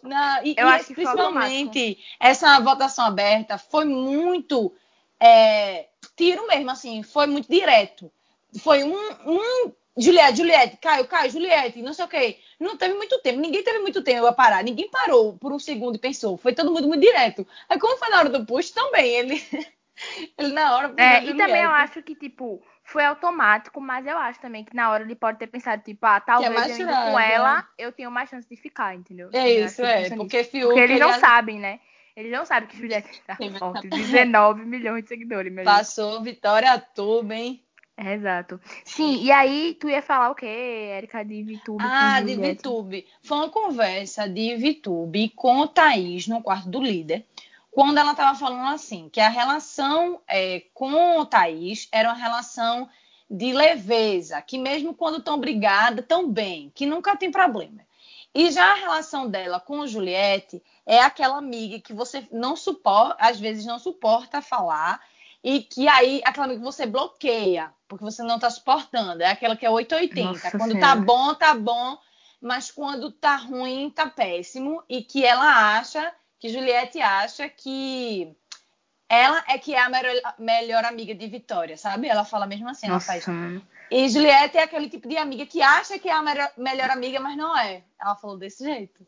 Na, 0.03 0.43
e, 0.43 0.53
eu 0.57 0.67
e 0.67 0.69
acho 0.69 0.87
que 0.87 0.93
principalmente 0.93 1.97
essa 2.19 2.59
votação 2.59 3.05
aberta 3.05 3.57
foi 3.57 3.85
muito 3.85 4.71
é, 5.19 5.87
tiro 6.15 6.47
mesmo, 6.47 6.69
assim, 6.69 7.03
foi 7.03 7.27
muito 7.27 7.49
direto. 7.49 8.11
Foi 8.59 8.83
um, 8.83 8.97
um 9.25 9.71
Juliette, 9.97 10.37
Juliette, 10.37 10.77
Caio, 10.77 11.07
Caio, 11.07 11.31
Juliette, 11.31 11.81
não 11.81 11.93
sei 11.93 12.05
o 12.05 12.07
quê. 12.07 12.39
Não 12.59 12.77
teve 12.77 12.93
muito 12.93 13.19
tempo, 13.21 13.39
ninguém 13.39 13.63
teve 13.63 13.79
muito 13.79 14.03
tempo 14.03 14.25
a 14.25 14.33
parar, 14.33 14.63
ninguém 14.63 14.89
parou 14.89 15.33
por 15.37 15.51
um 15.51 15.59
segundo 15.59 15.95
e 15.95 15.99
pensou. 15.99 16.37
Foi 16.37 16.53
todo 16.53 16.71
mundo 16.71 16.87
muito 16.87 17.01
direto. 17.01 17.45
Aí, 17.67 17.79
como 17.79 17.97
foi 17.97 18.09
na 18.09 18.19
hora 18.19 18.29
do 18.29 18.45
push, 18.45 18.71
também, 18.71 19.15
ele, 19.15 19.43
ele 20.37 20.51
na 20.53 20.75
hora. 20.75 20.93
É, 20.97 21.23
e 21.23 21.35
também 21.35 21.63
eu 21.63 21.71
acho 21.71 22.01
que, 22.03 22.15
tipo, 22.15 22.61
foi 22.87 23.03
automático, 23.03 23.81
mas 23.81 24.07
eu 24.07 24.17
acho 24.17 24.39
também 24.39 24.63
que 24.63 24.73
na 24.73 24.89
hora 24.89 25.03
ele 25.03 25.15
pode 25.15 25.37
ter 25.37 25.47
pensado, 25.47 25.83
tipo, 25.83 26.05
ah, 26.05 26.21
talvez 26.21 26.79
é 26.79 26.83
eu 26.83 26.87
com 26.87 27.19
ela, 27.19 27.67
eu 27.77 27.91
tenho 27.91 28.09
mais 28.09 28.29
chance 28.29 28.47
de 28.49 28.55
ficar, 28.55 28.95
entendeu? 28.95 29.29
É 29.33 29.51
isso, 29.51 29.83
é, 29.83 30.09
porque 30.15 30.43
Fiuk. 30.43 30.67
Porque 30.67 30.79
eles 30.79 30.99
não 30.99 31.13
sabem, 31.19 31.59
né? 31.59 31.81
Eles 32.15 32.31
não 32.31 32.45
sabem 32.45 32.69
que 32.69 32.77
Juliette 32.77 33.21
tá 33.27 33.37
forte. 33.59 33.89
19 33.89 34.65
milhões 34.65 35.03
de 35.03 35.09
seguidores, 35.09 35.51
meu 35.51 35.65
Passou 35.65 36.23
Vitória 36.23 36.79
Tuba, 36.79 37.35
hein? 37.35 37.61
É, 37.97 38.13
exato. 38.13 38.61
Sim, 38.85 39.21
e 39.23 39.31
aí 39.31 39.75
tu 39.79 39.89
ia 39.89 40.01
falar 40.01 40.29
o 40.29 40.35
quê, 40.35 40.45
Erika, 40.45 41.25
de 41.25 41.43
VTube? 41.43 41.83
Ah, 41.83 42.21
de 42.21 42.35
VTube. 42.35 43.05
Foi 43.21 43.37
uma 43.37 43.49
conversa 43.49 44.29
de 44.29 44.55
VTube 44.55 45.29
com 45.35 45.59
o 45.59 45.67
Thaís 45.67 46.27
no 46.27 46.41
quarto 46.41 46.69
do 46.69 46.81
líder, 46.81 47.25
quando 47.77 47.99
ela 47.99 48.13
estava 48.13 48.35
falando 48.35 48.73
assim, 48.73 49.07
que 49.07 49.21
a 49.21 49.29
relação 49.29 50.19
é, 50.27 50.63
com 50.73 51.19
o 51.19 51.25
Thaís 51.27 51.87
era 51.91 52.09
uma 52.09 52.17
relação 52.17 52.89
de 53.29 53.53
leveza, 53.53 54.41
que 54.41 54.57
mesmo 54.57 54.95
quando 54.95 55.19
estão 55.19 55.39
brigadas, 55.39 56.03
tão 56.07 56.27
bem, 56.27 56.71
que 56.73 56.87
nunca 56.87 57.15
tem 57.15 57.29
problema. 57.29 57.85
E 58.33 58.49
já 58.49 58.71
a 58.71 58.77
relação 58.77 59.29
dela 59.29 59.59
com 59.59 59.85
Juliette 59.85 60.59
é 60.87 61.01
aquela 61.01 61.37
amiga 61.37 61.79
que 61.79 61.93
você 61.93 62.27
não 62.31 62.55
suporta, 62.55 63.15
às 63.19 63.39
vezes 63.39 63.63
não 63.63 63.77
suporta 63.77 64.41
falar, 64.41 64.99
e 65.43 65.61
que 65.61 65.87
aí 65.87 66.19
aquela 66.25 66.47
amiga 66.47 66.61
que 66.61 66.65
você 66.65 66.87
bloqueia, 66.87 67.71
porque 67.87 68.03
você 68.03 68.23
não 68.23 68.39
tá 68.39 68.49
suportando. 68.49 69.21
É 69.21 69.29
aquela 69.29 69.55
que 69.55 69.67
é 69.67 69.69
880. 69.69 70.23
Nossa 70.23 70.49
quando 70.49 70.71
senhora. 70.71 70.79
tá 70.79 70.95
bom, 70.95 71.33
tá 71.35 71.53
bom, 71.53 71.95
mas 72.41 72.71
quando 72.71 73.11
tá 73.11 73.35
ruim, 73.35 73.91
tá 73.91 74.09
péssimo. 74.09 74.81
E 74.89 75.03
que 75.03 75.23
ela 75.23 75.77
acha, 75.77 76.11
que 76.39 76.49
Juliette 76.49 77.01
acha 77.01 77.49
que 77.49 78.35
ela 79.09 79.43
é 79.47 79.57
que 79.57 79.73
é 79.73 79.79
a 79.79 79.89
melhor, 79.89 80.15
melhor 80.37 80.85
amiga 80.85 81.15
de 81.15 81.27
Vitória, 81.27 81.77
sabe? 81.77 82.07
Ela 82.07 82.25
fala 82.25 82.45
mesmo 82.45 82.69
assim, 82.69 82.87
Nossa. 82.87 83.13
ela 83.13 83.21
faz. 83.21 83.61
E 83.89 84.09
Juliette 84.09 84.57
é 84.57 84.63
aquele 84.63 84.89
tipo 84.89 85.07
de 85.07 85.17
amiga 85.17 85.45
que 85.45 85.61
acha 85.61 85.97
que 85.97 86.09
é 86.09 86.11
a 86.11 86.21
melhor, 86.21 86.51
melhor 86.57 86.89
amiga, 86.89 87.19
mas 87.19 87.37
não 87.37 87.57
é. 87.57 87.83
Ela 87.99 88.15
falou 88.15 88.37
desse 88.37 88.63
jeito. 88.63 89.05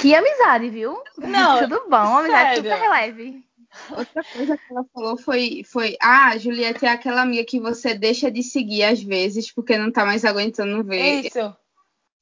Que 0.00 0.14
amizade, 0.14 0.68
viu? 0.68 1.00
Não, 1.16 1.60
tudo 1.62 1.88
bom, 1.88 2.18
amizade 2.18 2.56
sério. 2.56 2.70
super 2.70 2.90
leve. 2.90 3.46
Outra 3.90 4.24
coisa 4.24 4.56
que 4.56 4.64
ela 4.70 4.84
falou 4.92 5.16
foi, 5.16 5.62
foi: 5.64 5.96
Ah, 6.00 6.36
Juliette 6.36 6.86
é 6.86 6.90
aquela 6.90 7.22
amiga 7.22 7.44
que 7.44 7.60
você 7.60 7.94
deixa 7.94 8.30
de 8.30 8.42
seguir 8.42 8.84
às 8.84 9.02
vezes 9.02 9.52
porque 9.52 9.76
não 9.76 9.92
tá 9.92 10.04
mais 10.04 10.24
aguentando 10.24 10.82
ver. 10.82 11.26
Isso. 11.26 11.56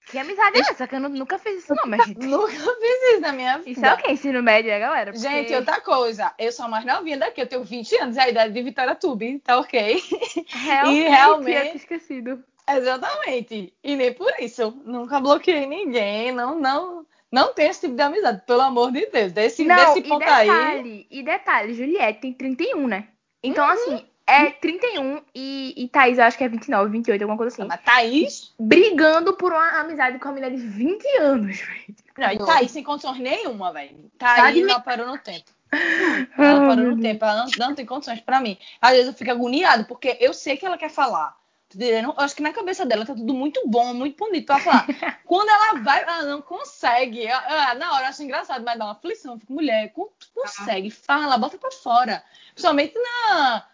Que 0.07 0.19
amizade 0.19 0.59
é 0.59 0.61
essa? 0.61 0.87
Que 0.87 0.97
eu 0.97 1.01
nunca 1.01 1.39
fiz 1.39 1.65
isso, 1.65 1.75
não, 1.75 1.85
mas 1.87 2.05
gente. 2.07 2.27
nunca 2.27 2.53
fiz 2.53 3.13
isso 3.13 3.21
na 3.21 3.33
minha 3.33 3.59
vida. 3.59 3.71
Isso 3.71 3.85
é 3.85 3.95
o 3.95 3.97
que? 3.97 4.13
Ensino 4.13 4.43
médio, 4.43 4.71
é, 4.71 4.79
galera? 4.79 5.13
Porque... 5.13 5.27
Gente, 5.27 5.55
outra 5.55 5.81
coisa. 5.81 6.33
Eu 6.39 6.53
sou 6.53 6.67
a 6.67 6.69
mais 6.69 6.85
novinha 6.85 7.17
daqui. 7.17 7.41
Eu 7.41 7.47
tenho 7.47 7.65
20 7.65 7.97
anos. 7.97 8.17
É 8.17 8.23
a 8.23 8.29
idade 8.29 8.53
de 8.53 8.63
Vitória 8.63 8.95
Tube. 8.95 9.41
Tá 9.41 9.59
ok? 9.59 10.03
Realmente. 10.49 10.97
e 10.97 11.09
realmente. 11.09 11.77
esquecido. 11.77 12.45
Exatamente. 12.69 13.75
E 13.83 13.97
nem 13.97 14.13
por 14.13 14.33
isso. 14.39 14.71
Nunca 14.85 15.21
bloqueei 15.21 15.67
ninguém. 15.67 16.33
Não, 16.33 16.59
não. 16.59 17.07
Não 17.31 17.53
tem 17.53 17.69
esse 17.69 17.81
tipo 17.81 17.97
de 17.97 18.03
amizade, 18.03 18.43
pelo 18.47 18.61
amor 18.61 18.93
de 18.93 19.07
Deus. 19.07 19.33
Desse, 19.33 19.65
não, 19.65 19.75
desse 19.75 20.03
ponto 20.03 20.23
e 20.23 20.25
detalhe, 20.25 20.51
aí. 20.51 21.07
E 21.11 21.23
detalhe, 21.23 21.75
Juliette 21.75 22.21
tem 22.21 22.33
31, 22.33 22.87
né? 22.87 23.09
Então, 23.43 23.65
uhum. 23.65 23.73
assim, 23.73 24.07
é 24.27 24.51
31 24.51 25.23
e, 25.35 25.75
e 25.77 25.89
Thaís, 25.89 26.19
eu 26.19 26.25
acho 26.25 26.39
que 26.39 26.45
é 26.45 26.49
29, 26.49 26.91
28, 26.91 27.23
alguma 27.23 27.37
coisa 27.37 27.55
assim. 27.55 27.69
Mas 27.69 27.81
Thaís. 27.83 28.55
Brigando 28.59 29.35
por 29.35 29.53
uma 29.53 29.81
amizade 29.81 30.19
com 30.19 30.29
a 30.29 30.33
mulher 30.33 30.51
de 30.51 30.57
20 30.57 31.05
anos, 31.19 31.59
velho. 31.59 31.97
Não, 32.17 32.33
e 32.33 32.39
Thaís 32.39 32.71
sem 32.71 32.83
condições 32.83 33.19
nenhuma, 33.19 33.73
velho. 33.73 34.11
Thaís 34.19 34.67
ela 34.67 34.81
parou 34.81 35.07
no 35.07 35.19
tempo. 35.19 35.51
Ela 36.39 36.69
parou 36.69 36.95
no 36.95 37.03
tempo, 37.03 37.25
ela 37.25 37.45
não, 37.45 37.67
não 37.67 37.75
tem 37.75 37.85
condições 37.85 38.21
pra 38.21 38.41
mim. 38.41 38.57
Às 38.81 38.93
vezes 38.93 39.07
eu 39.09 39.13
fico 39.13 39.33
agoniado, 39.33 39.85
porque 39.87 40.17
eu 40.21 40.33
sei 40.33 40.57
que 40.57 40.65
ela 40.65 40.79
quer 40.79 40.89
falar. 40.89 41.37
Eu 41.77 42.15
acho 42.19 42.37
que 42.37 42.43
na 42.43 42.53
cabeça 42.53 42.87
dela 42.87 43.05
tá 43.05 43.15
tudo 43.15 43.35
muito 43.35 43.61
bom, 43.67 43.93
muito 43.93 44.17
bonito 44.17 44.47
pra 44.47 44.61
falar. 44.61 44.87
Quando 45.27 45.49
ela 45.49 45.81
vai, 45.81 46.03
ela 46.03 46.23
não 46.23 46.41
consegue. 46.41 47.27
Ela, 47.27 47.75
na 47.75 47.93
hora 47.93 48.05
eu 48.05 48.09
acho 48.11 48.23
engraçado, 48.23 48.65
mas 48.65 48.79
dá 48.79 48.85
uma 48.85 48.93
aflição. 48.93 49.39
fico, 49.39 49.53
mulher, 49.53 49.93
consegue, 50.33 50.91
fala, 50.91 51.37
bota 51.37 51.59
pra 51.59 51.73
fora. 51.73 52.23
Principalmente 52.53 52.95
na. 52.97 53.67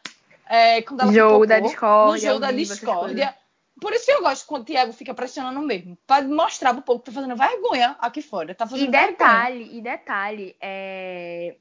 É, 0.50 0.82
quando 0.82 1.02
ela 1.02 1.12
jogo 1.12 1.46
da 1.46 1.60
discórdia. 1.60 2.12
No 2.12 2.18
jogo 2.18 2.40
da 2.40 2.52
discórdia. 2.52 3.34
Por 3.80 3.92
isso 3.92 4.04
que 4.04 4.12
eu 4.12 4.20
gosto 4.20 4.46
quando 4.46 4.62
o 4.62 4.64
Thiago 4.64 4.92
fica 4.92 5.14
pressionando 5.14 5.60
mesmo. 5.60 5.96
Pra 6.06 6.20
mostrar 6.22 6.74
pro 6.74 6.82
povo 6.82 6.98
que 6.98 7.06
tá 7.06 7.12
fazendo 7.12 7.36
vergonha 7.36 7.96
aqui 8.00 8.20
fora. 8.20 8.54
Tá 8.54 8.66
fazendo 8.66 8.88
e 8.88 8.90
detalhe, 8.90 9.58
vergonha. 9.58 9.78
e 9.78 9.80
detalhe, 9.80 10.56
é... 10.60 11.56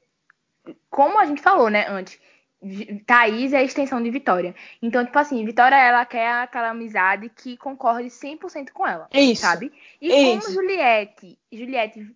como 0.90 1.18
a 1.18 1.24
gente 1.24 1.40
falou, 1.40 1.70
né, 1.70 1.86
antes 1.88 2.18
Thaís 3.06 3.54
é 3.54 3.58
a 3.58 3.62
extensão 3.62 4.02
de 4.02 4.10
Vitória. 4.10 4.54
Então, 4.82 5.04
tipo 5.04 5.18
assim, 5.18 5.44
Vitória, 5.44 5.76
ela 5.76 6.04
quer 6.04 6.30
aquela 6.30 6.70
amizade 6.70 7.30
que 7.30 7.56
concorde 7.56 8.08
100% 8.08 8.70
com 8.72 8.86
ela. 8.86 9.08
Isso. 9.12 9.42
Sabe? 9.42 9.72
E 10.00 10.08
Isso. 10.08 10.46
como 10.46 10.54
Juliette, 10.54 11.38
Juliette, 11.50 12.14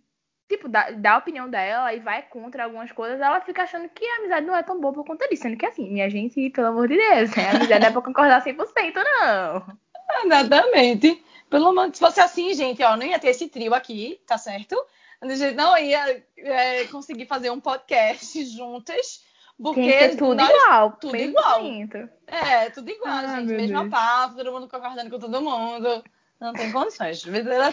tipo, 0.49 0.69
dá, 0.69 0.91
dá 0.91 1.15
a 1.15 1.19
opinião 1.19 1.49
dela 1.49 1.93
e 1.95 2.01
vai 2.01 2.23
contra 2.23 2.65
algumas 2.65 2.93
coisas, 2.93 3.21
ela 3.21 3.41
fica 3.41 3.63
achando 3.63 3.89
que 3.89 4.05
a 4.05 4.17
amizade 4.17 4.47
não 4.47 4.57
é 4.57 4.63
tão 4.63 4.81
boa 4.81 4.93
por 4.93 5.05
conta 5.05 5.29
disso. 5.29 5.43
Sendo 5.43 5.57
que 5.57 5.67
assim, 5.67 5.91
minha 5.91 6.09
gente, 6.09 6.51
pelo 6.51 6.69
amor 6.69 6.89
de 6.89 6.97
Deus, 6.97 7.35
né? 7.35 7.49
a 7.49 7.57
amizade 7.57 7.81
não 7.81 7.89
é 7.89 7.93
pra 7.93 8.03
concordar 8.03 8.45
100%, 8.45 8.95
não. 8.95 9.79
Exatamente. 10.25 11.23
Pelo 11.51 11.73
menos, 11.73 11.97
se 11.97 12.05
fosse 12.05 12.21
assim, 12.21 12.53
gente, 12.55 12.83
ó, 12.83 12.97
não 12.97 13.07
ia 13.07 13.19
ter 13.19 13.29
esse 13.29 13.49
trio 13.49 13.75
aqui, 13.75 14.21
tá 14.27 14.39
certo? 14.39 14.77
A 15.21 15.29
gente 15.29 15.55
não 15.55 15.77
ia 15.79 16.23
é, 16.37 16.85
conseguir 16.85 17.27
fazer 17.27 17.51
um 17.51 17.61
podcast 17.61 18.45
juntas 18.45 19.23
porque 19.61 20.09
tudo 20.11 20.35
nós, 20.35 20.51
igual. 20.51 20.93
Tudo 21.01 21.17
igual. 21.17 21.61
É, 22.27 22.71
tudo 22.71 22.91
igual, 22.91 23.15
ah, 23.15 23.41
gente. 23.41 23.53
Mesma 23.53 23.89
papo, 23.89 24.37
todo 24.37 24.53
mundo 24.53 24.69
concordando 24.69 25.11
com 25.11 25.19
todo 25.19 25.41
mundo. 25.41 26.05
Não 26.45 26.53
tem 26.53 26.71
condições. 26.71 27.23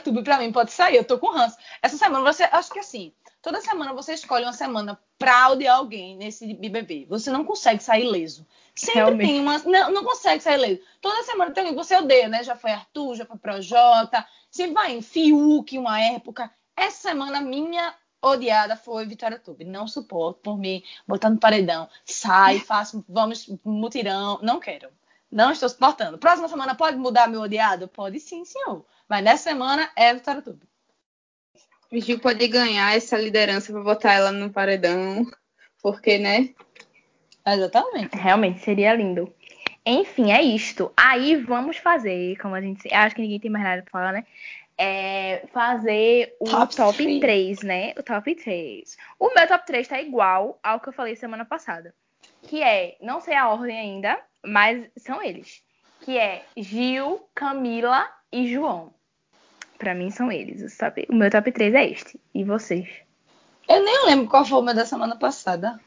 Tudo 0.01 0.23
pra 0.23 0.39
mim 0.39 0.49
pode 0.49 0.71
sair. 0.71 0.95
Eu 0.95 1.03
tô 1.03 1.19
com 1.19 1.29
ranço. 1.29 1.57
Essa 1.81 1.97
semana 1.97 2.31
você. 2.31 2.43
Acho 2.43 2.71
que 2.71 2.79
assim. 2.79 3.11
Toda 3.41 3.59
semana 3.59 3.93
você 3.93 4.13
escolhe 4.13 4.45
uma 4.45 4.53
semana 4.53 4.97
pra 5.19 5.49
odiar 5.49 5.77
alguém 5.77 6.15
nesse 6.15 6.53
BBB. 6.53 7.05
Você 7.09 7.29
não 7.29 7.43
consegue 7.43 7.83
sair 7.83 8.05
leso. 8.05 8.47
Sempre 8.73 9.01
Realmente. 9.01 9.27
tem 9.27 9.41
uma. 9.41 9.57
Não, 9.59 9.91
não 9.91 10.03
consegue 10.05 10.41
sair 10.41 10.55
leso. 10.55 10.79
Toda 11.01 11.23
semana 11.23 11.51
tem 11.51 11.63
alguém 11.63 11.77
que 11.77 11.83
você 11.83 11.97
odeia, 11.97 12.29
né? 12.29 12.43
Já 12.45 12.55
foi 12.55 12.71
Arthur, 12.71 13.15
já 13.15 13.25
foi 13.25 13.37
Projota. 13.37 14.25
Você 14.49 14.71
vai 14.71 14.93
em 14.93 15.01
Fiuk 15.01 15.77
uma 15.77 15.99
época. 15.99 16.49
Essa 16.73 17.09
semana 17.09 17.41
minha 17.41 17.93
odiada 18.21 18.77
foi 18.77 19.05
Vitória 19.05 19.37
Tube. 19.37 19.65
Não 19.65 19.85
suporto 19.85 20.39
por 20.39 20.57
mim 20.57 20.81
botando 21.05 21.39
paredão. 21.39 21.89
Sai, 22.05 22.59
faço, 22.59 23.03
vamos 23.09 23.49
mutirão. 23.65 24.39
Não 24.41 24.61
quero. 24.61 24.87
Não 25.31 25.51
estou 25.51 25.69
suportando. 25.69 26.17
Próxima 26.17 26.47
semana 26.47 26.75
pode 26.75 26.97
mudar 26.97 27.27
meu 27.27 27.41
odiado? 27.41 27.87
Pode 27.87 28.19
sim, 28.19 28.43
senhor. 28.43 28.85
Mas 29.07 29.23
nessa 29.23 29.43
semana 29.43 29.89
é 29.95 30.13
Vitória 30.13 30.41
Tube. 30.41 30.67
O 31.91 31.99
Gil 31.99 32.19
pode 32.19 32.47
ganhar 32.47 32.95
essa 32.95 33.17
liderança 33.17 33.71
para 33.71 33.81
botar 33.81 34.13
ela 34.13 34.31
no 34.31 34.49
paredão. 34.49 35.25
Porque, 35.81 36.17
né? 36.17 36.49
Exatamente. 37.45 38.15
Realmente, 38.15 38.59
seria 38.59 38.93
lindo. 38.93 39.33
Enfim, 39.85 40.31
é 40.31 40.41
isto. 40.41 40.91
Aí 40.95 41.35
vamos 41.35 41.77
fazer, 41.77 42.37
como 42.37 42.55
a 42.55 42.61
gente. 42.61 42.93
Acho 42.93 43.15
que 43.15 43.21
ninguém 43.21 43.39
tem 43.39 43.49
mais 43.49 43.63
nada 43.63 43.81
para 43.81 43.91
falar, 43.91 44.13
né? 44.13 44.25
é, 44.81 45.43
fazer 45.53 46.35
o 46.39 46.45
top, 46.45 46.75
top 46.75 47.19
3, 47.19 47.61
né? 47.61 47.93
O 47.99 48.01
top 48.01 48.33
3. 48.33 48.97
O 49.19 49.31
meu 49.31 49.47
top 49.47 49.63
3 49.63 49.87
tá 49.87 50.01
igual 50.01 50.59
ao 50.63 50.79
que 50.79 50.89
eu 50.89 50.93
falei 50.93 51.15
semana 51.15 51.45
passada. 51.45 51.93
Que 52.43 52.61
é, 52.61 52.97
não 53.01 53.21
sei 53.21 53.35
a 53.35 53.49
ordem 53.49 53.77
ainda, 53.77 54.19
mas 54.43 54.87
são 54.97 55.21
eles. 55.21 55.63
Que 56.01 56.17
é 56.17 56.43
Gil, 56.57 57.27
Camila 57.35 58.07
e 58.31 58.51
João. 58.51 58.93
Pra 59.77 59.95
mim 59.95 60.11
são 60.11 60.31
eles. 60.31 60.77
O 61.09 61.15
meu 61.15 61.31
top 61.31 61.51
3 61.51 61.73
é 61.73 61.89
este. 61.89 62.19
E 62.33 62.43
vocês? 62.43 62.87
Eu 63.67 63.83
nem 63.83 64.05
lembro 64.05 64.27
qual 64.27 64.45
foi 64.45 64.59
o 64.59 64.61
meu 64.61 64.73
da 64.73 64.85
semana 64.85 65.15
passada. 65.15 65.79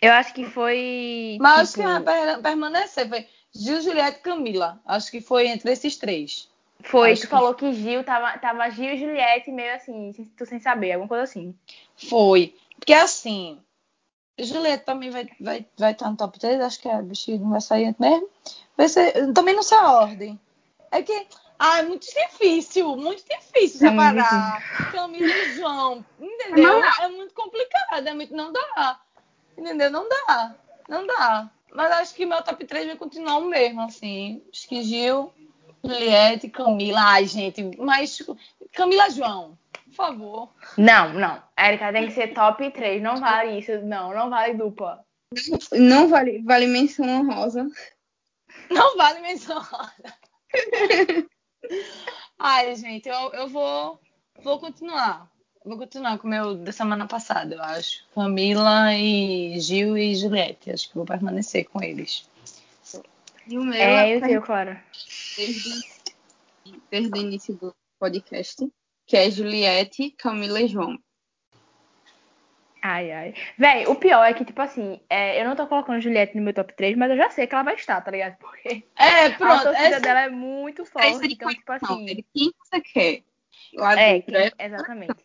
Eu 0.00 0.12
acho 0.12 0.34
que 0.34 0.44
foi. 0.44 1.38
Mas 1.40 1.72
tipo... 1.72 1.88
acho 1.88 1.98
que 1.98 2.04
vai 2.04 2.42
permanecer. 2.42 3.08
Foi 3.08 3.26
Gil, 3.54 3.80
Juliette 3.80 4.18
e 4.18 4.22
Camila. 4.22 4.80
Acho 4.84 5.10
que 5.10 5.20
foi 5.20 5.46
entre 5.46 5.72
esses 5.72 5.96
três. 5.96 6.48
Foi, 6.80 7.12
Acho 7.12 7.22
tu 7.22 7.24
que... 7.24 7.30
falou 7.30 7.54
que 7.54 7.72
Gil 7.72 8.04
tava, 8.04 8.36
tava 8.38 8.68
Gil 8.68 8.92
e 8.92 8.98
Juliette 8.98 9.50
meio 9.50 9.74
assim, 9.74 10.12
tu 10.36 10.44
sem 10.44 10.60
saber, 10.60 10.92
alguma 10.92 11.08
coisa 11.08 11.24
assim. 11.24 11.54
Foi. 11.96 12.54
Porque 12.76 12.92
assim, 12.92 13.58
Juliette 14.38 14.84
também 14.84 15.10
vai 15.10 15.22
estar 15.22 15.36
vai, 15.40 15.66
vai 15.78 15.94
tá 15.94 16.10
no 16.10 16.16
top 16.16 16.38
3, 16.38 16.60
acho 16.60 16.80
que 16.80 16.88
a 16.88 17.00
vestido 17.00 17.44
não 17.44 17.50
vai 17.50 17.60
sair 17.60 17.94
mesmo. 17.98 18.28
Vai 18.76 18.88
ser, 18.88 19.32
também 19.32 19.54
não 19.54 19.62
sei 19.62 19.78
a 19.78 19.92
ordem. 19.92 20.40
É 20.90 21.02
que. 21.02 21.26
Ah, 21.56 21.78
é 21.78 21.82
muito 21.84 22.04
difícil, 22.04 22.96
muito 22.96 23.24
difícil 23.24 23.86
é 23.86 23.90
separar 23.90 24.90
Camila 24.90 25.32
e 25.32 25.54
João. 25.54 26.04
Entendeu? 26.20 26.82
É 26.84 27.08
muito 27.08 27.32
complicado, 27.32 28.06
é 28.06 28.12
muito, 28.12 28.34
não 28.34 28.52
dá. 28.52 29.00
Entendeu? 29.56 29.88
Não 29.90 30.08
dá. 30.08 30.54
Não 30.88 31.06
dá. 31.06 31.48
Mas 31.72 31.92
acho 31.92 32.14
que 32.14 32.26
meu 32.26 32.42
top 32.42 32.64
3 32.64 32.86
vai 32.86 32.96
continuar 32.96 33.38
o 33.38 33.44
mesmo, 33.44 33.82
assim. 33.82 34.42
Acho 34.52 34.68
que 34.68 34.82
Gil, 34.82 35.32
Juliette, 35.82 36.48
Camila. 36.48 37.00
Ai, 37.00 37.26
gente, 37.26 37.76
mas 37.78 38.20
Camila 38.72 39.08
João, 39.10 39.56
por 39.94 40.06
favor. 40.06 40.52
Não, 40.76 41.12
não. 41.14 41.42
Érica 41.56 41.92
tem 41.92 42.06
que 42.06 42.12
ser 42.12 42.34
top 42.34 42.70
3. 42.70 43.00
Não 43.02 43.16
vale 43.16 43.58
isso. 43.58 43.78
Não, 43.82 44.12
não 44.12 44.28
vale 44.28 44.54
dupla. 44.54 45.04
Não 45.72 46.08
vale, 46.08 46.42
vale 46.42 46.66
menção 46.66 47.06
honrosa. 47.06 47.66
Não 48.70 48.96
vale 48.96 49.20
menção 49.20 49.56
honrosa. 49.56 50.18
Ai, 52.38 52.74
gente, 52.76 53.08
eu, 53.08 53.32
eu 53.32 53.48
vou, 53.48 54.00
vou 54.42 54.58
continuar. 54.58 55.30
Vou 55.64 55.78
continuar 55.78 56.18
com 56.18 56.26
o 56.26 56.30
meu 56.30 56.54
da 56.54 56.72
semana 56.72 57.06
passada, 57.06 57.54
eu 57.54 57.62
acho. 57.62 58.04
Camila 58.14 58.92
e 58.94 59.58
Gil 59.60 59.96
e 59.96 60.14
Juliette. 60.14 60.70
Acho 60.70 60.88
que 60.88 60.94
vou 60.94 61.06
permanecer 61.06 61.64
com 61.64 61.82
eles. 61.82 62.28
E 63.46 63.58
o 63.58 63.64
meu 63.64 63.74
é, 63.74 64.16
eu 64.16 64.20
tenho, 64.20 64.42
claro. 64.42 64.78
Desde, 65.36 65.84
desde 66.90 67.18
o 67.18 67.20
início 67.20 67.54
do 67.54 67.74
podcast, 67.98 68.70
que 69.14 69.18
é 69.18 69.30
Juliette, 69.30 70.10
Camila 70.18 70.60
e 70.60 70.66
João. 70.66 70.98
Ai, 72.82 73.12
ai. 73.12 73.34
Véi, 73.56 73.86
o 73.86 73.94
pior 73.94 74.24
é 74.24 74.34
que, 74.34 74.44
tipo 74.44 74.60
assim, 74.60 75.00
é, 75.08 75.40
eu 75.40 75.46
não 75.46 75.54
tô 75.54 75.68
colocando 75.68 76.00
Juliette 76.00 76.36
no 76.36 76.42
meu 76.42 76.52
top 76.52 76.74
3, 76.74 76.96
mas 76.96 77.12
eu 77.12 77.16
já 77.16 77.30
sei 77.30 77.46
que 77.46 77.54
ela 77.54 77.62
vai 77.62 77.76
estar, 77.76 78.00
tá 78.00 78.10
ligado? 78.10 78.36
Porque 78.38 78.82
é, 78.96 79.30
pronto, 79.30 79.52
a 79.52 79.62
torcida 79.62 79.86
essa... 79.86 80.00
dela 80.00 80.22
é 80.22 80.30
muito 80.30 80.84
forte. 80.84 81.32
Então, 81.32 81.48
tipo 81.48 81.70
assim. 81.70 82.24
Quem 82.34 82.52
você 82.58 82.80
quer? 82.80 83.22
Lá 83.74 83.92
é, 83.96 84.20
quem... 84.20 84.34
é, 84.36 84.52
exatamente. 84.58 85.23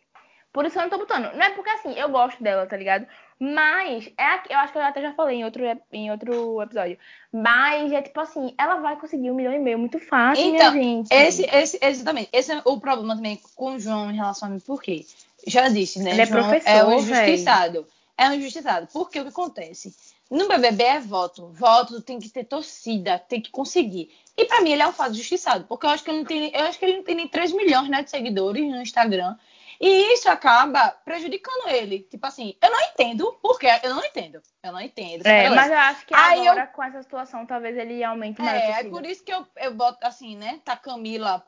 Por 0.60 0.66
isso 0.66 0.78
eu 0.78 0.82
não 0.82 0.90
tô 0.90 0.98
botando. 0.98 1.34
Não 1.36 1.42
é 1.42 1.52
porque 1.52 1.70
assim, 1.70 1.94
eu 1.94 2.10
gosto 2.10 2.44
dela, 2.44 2.66
tá 2.66 2.76
ligado? 2.76 3.08
Mas, 3.40 4.12
é, 4.18 4.54
eu 4.54 4.58
acho 4.58 4.74
que 4.74 4.78
eu 4.78 4.82
até 4.82 5.02
já 5.02 5.14
falei 5.14 5.38
em 5.38 5.46
outro, 5.46 5.64
em 5.90 6.12
outro 6.12 6.62
episódio. 6.62 6.98
Mas 7.32 7.94
é 7.94 8.02
tipo 8.02 8.20
assim, 8.20 8.54
ela 8.58 8.76
vai 8.76 8.98
conseguir 8.98 9.32
um 9.32 9.36
milhão 9.36 9.54
e 9.54 9.60
meio 9.60 9.80
muito 9.80 9.98
fácil, 10.00 10.44
então, 10.44 10.74
minha 10.74 10.84
gente. 10.84 11.14
Esse, 11.14 11.44
esse, 11.44 11.80
exatamente. 11.82 12.28
Esse 12.34 12.52
é 12.52 12.62
o 12.66 12.78
problema 12.78 13.16
também 13.16 13.40
com 13.56 13.76
o 13.76 13.80
João 13.80 14.12
em 14.12 14.18
relação 14.18 14.50
a 14.50 14.52
mim. 14.52 14.60
Por 14.60 14.82
quê? 14.82 15.06
Já 15.48 15.70
disse, 15.70 16.00
né? 16.00 16.12
Ele 16.12 16.24
é 16.24 16.26
João 16.26 16.44
professor, 16.44 16.70
é 16.70 16.84
um 16.84 16.94
injustiçado. 17.00 17.74
Véio. 17.74 17.88
É 18.18 18.28
um 18.28 18.34
injustiçado. 18.34 18.88
Porque 18.92 19.18
o 19.18 19.24
que 19.24 19.30
acontece? 19.30 19.96
No 20.30 20.46
BBB 20.50 20.84
é 20.84 21.00
voto. 21.00 21.48
Voto 21.54 22.02
tem 22.02 22.20
que 22.20 22.28
ter 22.28 22.44
torcida, 22.44 23.18
tem 23.18 23.40
que 23.40 23.50
conseguir. 23.50 24.12
E 24.36 24.44
para 24.44 24.60
mim 24.60 24.74
ele 24.74 24.82
é 24.82 24.88
um 24.90 24.92
fato 24.92 25.14
justiçado, 25.14 25.64
porque 25.70 25.86
eu 25.86 25.90
acho 25.90 26.04
que 26.04 26.12
ele 26.12 26.18
não 26.18 26.26
tem, 26.26 26.52
eu 26.54 26.66
acho 26.66 26.78
que 26.78 26.84
ele 26.84 26.98
não 26.98 27.04
tem 27.04 27.16
nem 27.16 27.30
3 27.30 27.54
milhões 27.54 27.88
né, 27.88 28.04
de 28.04 28.10
seguidores 28.10 28.70
no 28.70 28.82
Instagram. 28.82 29.38
E 29.80 30.14
isso 30.14 30.30
acaba 30.30 30.92
prejudicando 31.06 31.70
ele. 31.70 32.00
Tipo 32.00 32.28
assim, 32.28 32.56
eu 32.62 32.70
não 32.70 32.82
entendo 32.82 33.40
porque 33.42 33.68
eu 33.82 33.96
não 33.96 34.04
entendo. 34.04 34.42
Eu 34.62 34.74
não 34.74 34.82
entendo. 34.82 35.26
É, 35.26 35.50
mas 35.50 35.72
eu 35.72 35.78
acho 35.78 36.06
que 36.06 36.14
Aí 36.14 36.48
agora, 36.48 36.64
eu... 36.64 36.68
com 36.68 36.84
essa 36.84 37.02
situação, 37.02 37.46
talvez 37.46 37.78
ele 37.78 38.04
aumente 38.04 38.42
mais. 38.42 38.62
É, 38.62 38.82
é 38.82 38.84
por 38.90 39.06
isso 39.06 39.24
que 39.24 39.32
eu, 39.32 39.48
eu 39.56 39.74
boto 39.74 40.06
assim, 40.06 40.36
né? 40.36 40.60
Tá 40.66 40.76
Camila. 40.76 41.46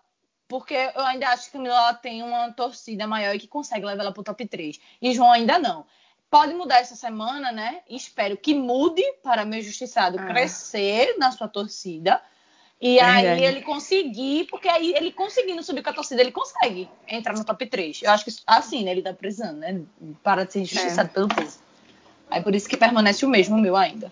Porque 0.47 0.73
eu 0.73 1.01
ainda 1.05 1.29
acho 1.29 1.45
que 1.45 1.51
Camila 1.51 1.75
ela 1.75 1.93
tem 1.93 2.23
uma 2.23 2.51
torcida 2.53 3.05
maior 3.05 3.35
e 3.35 3.39
que 3.39 3.47
consegue 3.47 3.85
levar 3.85 4.03
ela 4.03 4.13
pro 4.13 4.23
top 4.23 4.45
3. 4.45 4.79
E 5.01 5.13
João 5.13 5.31
ainda 5.31 5.59
não. 5.59 5.85
Pode 6.29 6.53
mudar 6.53 6.79
essa 6.79 6.95
semana, 6.95 7.51
né? 7.51 7.81
Espero 7.89 8.37
que 8.37 8.53
mude 8.53 9.03
para 9.21 9.43
meu 9.43 9.61
justiçado 9.61 10.17
ah. 10.17 10.25
crescer 10.27 11.17
na 11.17 11.33
sua 11.33 11.49
torcida. 11.49 12.21
E 12.81 12.97
é 12.97 13.03
aí 13.03 13.23
verdade. 13.23 13.43
ele 13.43 13.61
conseguir, 13.61 14.47
porque 14.49 14.67
aí 14.67 14.93
ele 14.95 15.11
conseguindo 15.11 15.61
subir 15.61 15.83
com 15.83 15.91
a 15.91 15.93
torcida, 15.93 16.19
ele 16.19 16.31
consegue 16.31 16.89
entrar 17.07 17.37
no 17.37 17.45
top 17.45 17.65
3. 17.67 18.01
Eu 18.01 18.11
acho 18.11 18.25
que 18.25 18.31
assim, 18.47 18.83
né? 18.83 18.91
Ele 18.91 19.03
tá 19.03 19.13
precisando, 19.13 19.57
né? 19.57 19.81
Para 20.23 20.45
de 20.45 20.53
ser 20.53 20.61
injustiçado 20.61 21.09
é. 21.09 21.13
pelo 21.13 21.27
povo. 21.27 21.53
Aí 22.29 22.41
por 22.41 22.55
isso 22.55 22.67
que 22.67 22.75
permanece 22.75 23.23
o 23.23 23.29
mesmo 23.29 23.57
meu 23.57 23.75
ainda. 23.75 24.09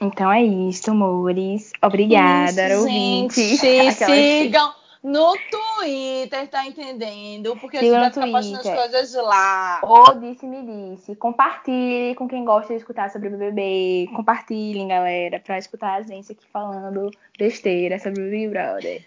Então 0.00 0.30
é 0.30 0.42
isso, 0.42 0.90
amores. 0.90 1.72
Obrigada, 1.80 2.68
isso, 2.68 2.80
ouvinte. 2.80 3.40
Sigam 3.96 4.74
no 5.04 5.36
Twitter, 5.36 6.48
tá 6.48 6.66
entendendo? 6.66 7.54
Porque 7.56 7.78
Siga 7.78 8.00
a 8.00 8.04
gente 8.04 8.14
vai 8.14 8.26
ficar 8.26 8.38
postando 8.38 8.68
as 8.68 8.90
coisas 8.90 9.14
lá. 9.22 9.80
Ou 9.82 10.14
disse 10.18 10.46
me 10.46 10.96
disse. 10.96 11.14
Compartilhe 11.14 12.14
com 12.14 12.26
quem 12.26 12.42
gosta 12.42 12.72
de 12.72 12.78
escutar 12.78 13.10
sobre 13.10 13.28
o 13.28 13.32
BBB. 13.32 14.08
Compartilhem, 14.16 14.88
galera, 14.88 15.38
pra 15.38 15.58
escutar 15.58 15.96
a 15.96 16.02
gente 16.02 16.32
aqui 16.32 16.46
falando 16.50 17.10
besteira 17.38 17.98
sobre 17.98 18.22
o 18.22 18.30
Big 18.30 18.48
Brother. 18.48 19.06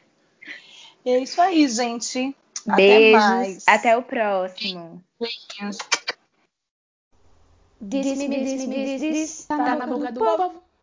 É 1.04 1.18
isso 1.18 1.42
aí, 1.42 1.68
gente. 1.68 2.36
Beijos. 2.64 2.76
Até 2.76 3.12
mais. 3.12 3.64
Até 3.68 3.98
o 3.98 4.04
próximo. 4.04 5.02
Beijinhos. 5.20 5.78
Disse 7.82 8.28
me 8.28 8.44
disse 8.44 8.68
me 8.68 9.00
disse. 9.00 9.48
Tá 9.48 9.58
na 9.58 9.88
boca 9.88 10.12
do 10.12 10.20
povo. 10.20 10.67